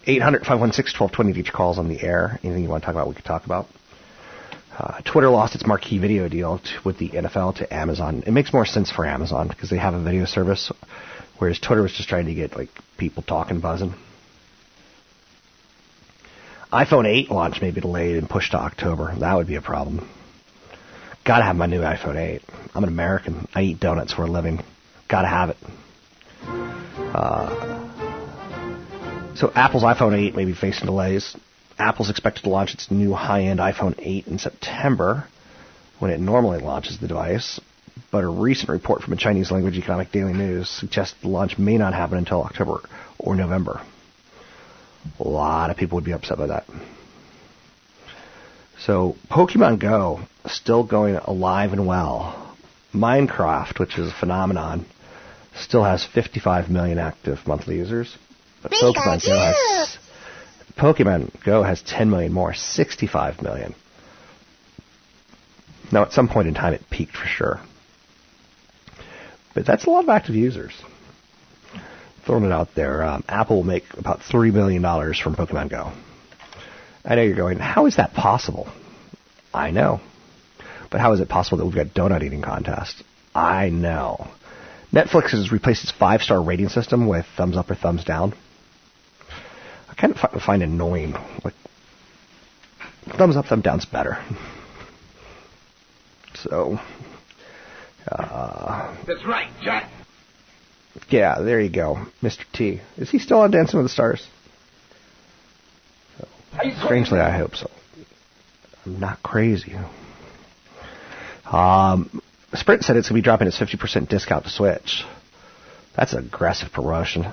800 0.05 0.39
516 0.39 0.99
1220 0.99 1.39
each 1.39 1.53
calls 1.53 1.79
on 1.79 1.87
the 1.87 2.01
air. 2.03 2.39
Anything 2.43 2.63
you 2.63 2.69
want 2.69 2.83
to 2.83 2.85
talk 2.85 2.95
about, 2.95 3.07
we 3.07 3.15
could 3.15 3.25
talk 3.25 3.45
about. 3.45 3.67
Uh, 4.77 4.99
Twitter 5.01 5.29
lost 5.29 5.55
its 5.55 5.65
marquee 5.65 5.99
video 5.99 6.27
deal 6.27 6.59
t- 6.59 6.71
with 6.83 6.97
the 6.97 7.09
NFL 7.09 7.55
to 7.57 7.73
Amazon. 7.73 8.23
It 8.25 8.31
makes 8.31 8.51
more 8.51 8.65
sense 8.65 8.91
for 8.91 9.05
Amazon 9.05 9.47
because 9.47 9.69
they 9.69 9.77
have 9.77 9.93
a 9.93 10.01
video 10.01 10.25
service, 10.25 10.71
whereas 11.37 11.59
Twitter 11.59 11.81
was 11.81 11.93
just 11.93 12.09
trying 12.09 12.25
to 12.25 12.33
get 12.33 12.55
like 12.55 12.69
people 12.97 13.23
talking, 13.23 13.59
buzzing. 13.59 13.93
iPhone 16.71 17.07
8 17.07 17.29
launch 17.29 17.61
may 17.61 17.71
be 17.71 17.81
delayed 17.81 18.17
and 18.17 18.29
pushed 18.29 18.51
to 18.51 18.57
October. 18.57 19.13
That 19.19 19.35
would 19.35 19.47
be 19.47 19.55
a 19.55 19.61
problem. 19.61 20.09
Gotta 21.25 21.43
have 21.43 21.55
my 21.55 21.67
new 21.67 21.81
iPhone 21.81 22.15
8. 22.17 22.41
I'm 22.75 22.83
an 22.83 22.89
American. 22.89 23.47
I 23.53 23.61
eat 23.61 23.79
donuts 23.79 24.11
for 24.13 24.23
a 24.23 24.27
living. 24.27 24.61
Gotta 25.07 25.27
have 25.27 25.49
it. 25.51 25.57
Uh, 27.15 27.83
so 29.35 29.51
Apple's 29.55 29.83
iPhone 29.83 30.17
8 30.17 30.35
may 30.35 30.45
be 30.45 30.53
facing 30.53 30.85
delays. 30.85 31.35
Apple's 31.79 32.09
expected 32.09 32.43
to 32.43 32.49
launch 32.49 32.73
its 32.73 32.91
new 32.91 33.13
high-end 33.13 33.59
iPhone 33.59 33.95
8 33.97 34.27
in 34.27 34.37
September, 34.37 35.27
when 35.99 36.11
it 36.11 36.19
normally 36.19 36.59
launches 36.59 36.99
the 36.99 37.07
device. 37.07 37.59
But 38.11 38.23
a 38.23 38.29
recent 38.29 38.69
report 38.69 39.01
from 39.01 39.13
a 39.13 39.17
Chinese 39.17 39.51
language 39.51 39.77
economic 39.77 40.11
daily 40.11 40.33
news 40.33 40.69
suggests 40.69 41.15
the 41.21 41.27
launch 41.27 41.57
may 41.57 41.77
not 41.77 41.93
happen 41.93 42.17
until 42.17 42.43
October 42.43 42.79
or 43.19 43.35
November. 43.35 43.81
A 45.19 45.27
lot 45.27 45.69
of 45.69 45.77
people 45.77 45.97
would 45.97 46.05
be 46.05 46.13
upset 46.13 46.37
by 46.37 46.47
that. 46.47 46.65
So 48.79 49.15
Pokemon 49.29 49.79
Go 49.79 50.21
still 50.45 50.83
going 50.83 51.15
alive 51.15 51.73
and 51.73 51.87
well. 51.87 52.39
Minecraft, 52.93 53.79
which 53.79 53.97
is 53.97 54.09
a 54.09 54.13
phenomenon, 54.19 54.85
still 55.55 55.83
has 55.83 56.05
55 56.05 56.69
million 56.69 56.99
active 56.99 57.39
monthly 57.47 57.77
users. 57.77 58.15
But 58.61 58.71
Pokemon 58.71 59.25
Go 59.25 59.35
has 59.35 59.97
Pokemon 60.77 61.43
Go 61.45 61.63
has 61.63 61.81
10 61.81 62.09
million 62.09 62.33
more, 62.33 62.53
65 62.53 63.41
million. 63.41 63.75
Now, 65.91 66.03
at 66.03 66.11
some 66.11 66.27
point 66.27 66.47
in 66.47 66.53
time, 66.53 66.73
it 66.73 66.81
peaked 66.89 67.15
for 67.15 67.27
sure. 67.27 67.59
But 69.53 69.65
that's 69.65 69.85
a 69.85 69.89
lot 69.89 70.03
of 70.03 70.09
active 70.09 70.35
users. 70.35 70.73
Throwing 72.25 72.45
it 72.45 72.51
out 72.51 72.69
there, 72.75 73.03
um, 73.03 73.23
Apple 73.27 73.57
will 73.57 73.63
make 73.63 73.83
about 73.97 74.21
$3 74.21 74.53
million 74.53 74.81
from 74.81 75.35
Pokemon 75.35 75.69
Go. 75.69 75.91
I 77.05 77.15
know 77.15 77.21
you're 77.21 77.35
going, 77.35 77.59
how 77.59 77.85
is 77.85 77.97
that 77.97 78.13
possible? 78.13 78.67
I 79.53 79.71
know. 79.71 79.99
But 80.89 81.01
how 81.01 81.11
is 81.13 81.19
it 81.19 81.27
possible 81.27 81.57
that 81.57 81.65
we've 81.65 81.75
got 81.75 81.87
donut 81.87 82.23
eating 82.23 82.41
contests? 82.41 83.03
I 83.35 83.69
know. 83.69 84.27
Netflix 84.93 85.31
has 85.31 85.51
replaced 85.51 85.83
its 85.83 85.91
five 85.91 86.21
star 86.21 86.41
rating 86.41 86.69
system 86.69 87.07
with 87.07 87.25
thumbs 87.35 87.57
up 87.57 87.69
or 87.69 87.75
thumbs 87.75 88.03
down. 88.03 88.33
I 89.89 89.95
kind 89.95 90.13
of 90.13 90.41
find 90.41 90.63
annoying. 90.63 91.13
Like, 91.43 91.55
thumbs 93.17 93.35
up, 93.35 93.45
thumbs 93.45 93.63
down's 93.63 93.85
better. 93.85 94.23
So, 96.35 96.79
uh, 98.11 98.95
That's 99.05 99.25
right, 99.25 99.49
Jack. 99.61 99.89
yeah, 101.09 101.41
there 101.41 101.59
you 101.59 101.69
go, 101.69 102.05
Mr. 102.21 102.43
T. 102.53 102.81
Is 102.97 103.09
he 103.09 103.19
still 103.19 103.39
on 103.39 103.51
Dancing 103.51 103.79
with 103.79 103.85
the 103.85 103.93
Stars? 103.93 104.27
Strangely, 106.85 107.19
I 107.19 107.35
hope 107.35 107.55
so. 107.55 107.69
I'm 108.85 108.99
not 108.99 109.23
crazy. 109.23 109.73
Um, 111.45 112.21
Sprint 112.53 112.83
said 112.83 112.95
it's 112.95 113.09
going 113.09 113.15
to 113.15 113.21
be 113.21 113.23
dropping 113.23 113.47
its 113.47 113.57
50% 113.59 114.07
discount 114.07 114.43
to 114.45 114.49
Switch. 114.51 115.03
That's 115.95 116.13
aggressive 116.13 116.71
promotion, 116.71 117.25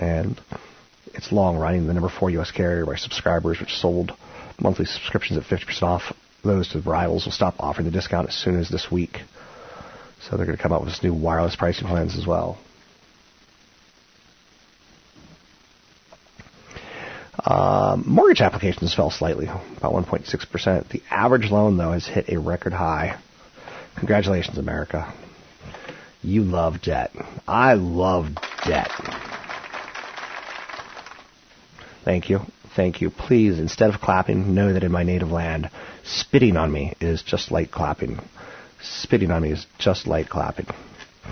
and 0.00 0.40
it's 1.14 1.32
long 1.32 1.58
running. 1.58 1.86
The 1.86 1.92
number 1.94 2.08
four 2.08 2.30
U.S. 2.30 2.50
carrier 2.50 2.86
by 2.86 2.96
subscribers, 2.96 3.60
which 3.60 3.74
sold 3.74 4.12
monthly 4.60 4.86
subscriptions 4.86 5.38
at 5.38 5.44
50% 5.44 5.82
off. 5.82 6.14
Those 6.44 6.68
to 6.70 6.80
rivals 6.80 7.24
will 7.24 7.32
stop 7.32 7.54
offering 7.60 7.84
the 7.86 7.92
discount 7.92 8.28
as 8.28 8.34
soon 8.34 8.58
as 8.58 8.68
this 8.68 8.90
week. 8.90 9.18
So 10.28 10.36
they're 10.36 10.46
going 10.46 10.56
to 10.56 10.62
come 10.62 10.72
out 10.72 10.82
with 10.82 10.90
this 10.90 11.02
new 11.02 11.12
wireless 11.12 11.56
pricing 11.56 11.88
plans 11.88 12.16
as 12.16 12.26
well. 12.26 12.58
Um, 17.44 18.04
mortgage 18.06 18.40
applications 18.40 18.94
fell 18.94 19.10
slightly, 19.10 19.46
about 19.46 19.92
1.6%. 19.92 20.88
The 20.88 21.02
average 21.10 21.50
loan, 21.50 21.76
though, 21.76 21.92
has 21.92 22.06
hit 22.06 22.28
a 22.28 22.38
record 22.38 22.72
high. 22.72 23.18
Congratulations, 23.96 24.58
America. 24.58 25.12
You 26.22 26.42
love 26.42 26.82
debt. 26.82 27.10
I 27.48 27.74
love 27.74 28.28
debt. 28.64 28.90
Thank 32.04 32.30
you. 32.30 32.40
Thank 32.76 33.00
you. 33.00 33.10
Please, 33.10 33.58
instead 33.58 33.92
of 33.92 34.00
clapping, 34.00 34.54
know 34.54 34.72
that 34.72 34.84
in 34.84 34.92
my 34.92 35.02
native 35.02 35.30
land, 35.30 35.68
spitting 36.04 36.56
on 36.56 36.70
me 36.70 36.94
is 37.00 37.22
just 37.22 37.50
like 37.50 37.70
clapping. 37.70 38.20
Spitting 38.82 39.30
on 39.30 39.42
me 39.42 39.52
is 39.52 39.66
just 39.78 40.06
light 40.06 40.28
clapping. 40.28 40.66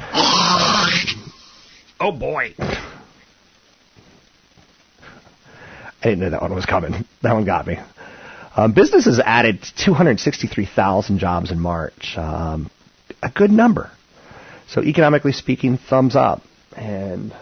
oh 2.01 2.13
boy. 2.17 2.55
I 6.03 6.05
didn't 6.05 6.21
know 6.21 6.31
that 6.31 6.41
one 6.41 6.55
was 6.55 6.65
coming. 6.65 7.05
That 7.23 7.35
one 7.35 7.45
got 7.45 7.67
me. 7.67 7.77
Um, 8.57 8.73
businesses 8.73 9.21
added 9.25 9.63
263,000 9.85 11.19
jobs 11.19 11.51
in 11.51 11.61
March. 11.61 12.17
Um, 12.17 12.71
a 13.23 13.31
good 13.31 13.51
number. 13.51 13.91
So 14.69 14.83
economically 14.83 15.33
speaking, 15.33 15.77
thumbs 15.79 16.17
up. 16.17 16.43
And 16.77 17.35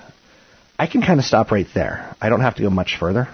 I 0.78 0.86
can 0.86 1.02
kind 1.02 1.20
of 1.20 1.26
stop 1.26 1.50
right 1.50 1.66
there. 1.74 2.14
I 2.20 2.28
don't 2.28 2.40
have 2.40 2.56
to 2.56 2.62
go 2.62 2.70
much 2.70 2.96
further. 2.98 3.28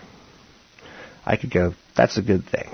I 1.24 1.36
could 1.36 1.50
go, 1.50 1.74
that's 1.96 2.18
a 2.18 2.22
good 2.22 2.44
thing. 2.46 2.68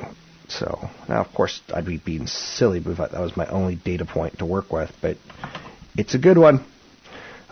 So 0.51 0.91
now, 1.09 1.21
of 1.21 1.33
course, 1.33 1.61
I'd 1.73 1.87
be 1.87 1.99
being 1.99 2.27
silly 2.27 2.79
if 2.79 2.97
that 2.97 3.13
was 3.13 3.37
my 3.37 3.47
only 3.47 3.77
data 3.77 4.05
point 4.05 4.39
to 4.39 4.47
work 4.47 4.73
with, 4.73 4.93
but 5.01 5.17
it's 5.97 6.15
a 6.15 6.19
good 6.19 6.39
one. 6.39 6.65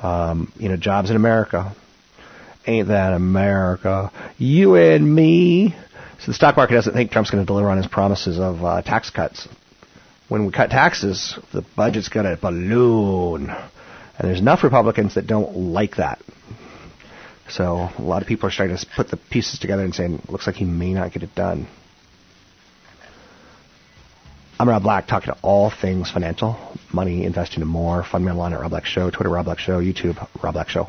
Um, 0.02 0.52
you 0.56 0.68
know, 0.68 0.76
jobs 0.76 1.10
in 1.10 1.16
America. 1.16 1.74
Ain't 2.66 2.88
that 2.88 3.12
America? 3.12 4.12
You 4.36 4.74
and 4.74 5.14
me. 5.14 5.74
So 6.20 6.26
the 6.26 6.34
stock 6.34 6.56
market 6.56 6.74
doesn't 6.74 6.92
think 6.92 7.10
Trump's 7.10 7.30
going 7.30 7.42
to 7.42 7.46
deliver 7.46 7.70
on 7.70 7.76
his 7.76 7.86
promises 7.86 8.38
of 8.38 8.64
uh, 8.64 8.82
tax 8.82 9.10
cuts. 9.10 9.48
When 10.28 10.44
we 10.44 10.52
cut 10.52 10.70
taxes, 10.70 11.38
the 11.52 11.64
budget's 11.76 12.08
going 12.08 12.26
to 12.26 12.36
balloon. 12.40 13.48
And 13.48 14.28
there's 14.28 14.40
enough 14.40 14.64
Republicans 14.64 15.14
that 15.14 15.26
don't 15.26 15.56
like 15.56 15.96
that. 15.96 16.20
So 17.48 17.88
a 17.96 18.02
lot 18.02 18.20
of 18.20 18.28
people 18.28 18.48
are 18.48 18.52
starting 18.52 18.76
to 18.76 18.86
put 18.94 19.08
the 19.08 19.16
pieces 19.16 19.58
together 19.58 19.84
and 19.84 19.94
saying, 19.94 20.20
looks 20.28 20.46
like 20.46 20.56
he 20.56 20.64
may 20.64 20.92
not 20.92 21.12
get 21.12 21.22
it 21.22 21.34
done. 21.34 21.68
I'm 24.60 24.68
Rob 24.68 24.82
Black, 24.82 25.06
talking 25.06 25.32
to 25.32 25.38
all 25.40 25.70
things 25.70 26.10
financial, 26.10 26.56
money, 26.92 27.24
investing, 27.24 27.62
and 27.62 27.70
more. 27.70 28.02
Find 28.02 28.24
me 28.24 28.32
online 28.32 28.54
at 28.54 28.60
Rob 28.60 28.70
Black 28.70 28.86
Show, 28.86 29.08
Twitter 29.08 29.30
Rob 29.30 29.44
Black 29.44 29.60
Show, 29.60 29.80
YouTube 29.80 30.16
Rob 30.42 30.54
Black 30.54 30.68
Show. 30.68 30.88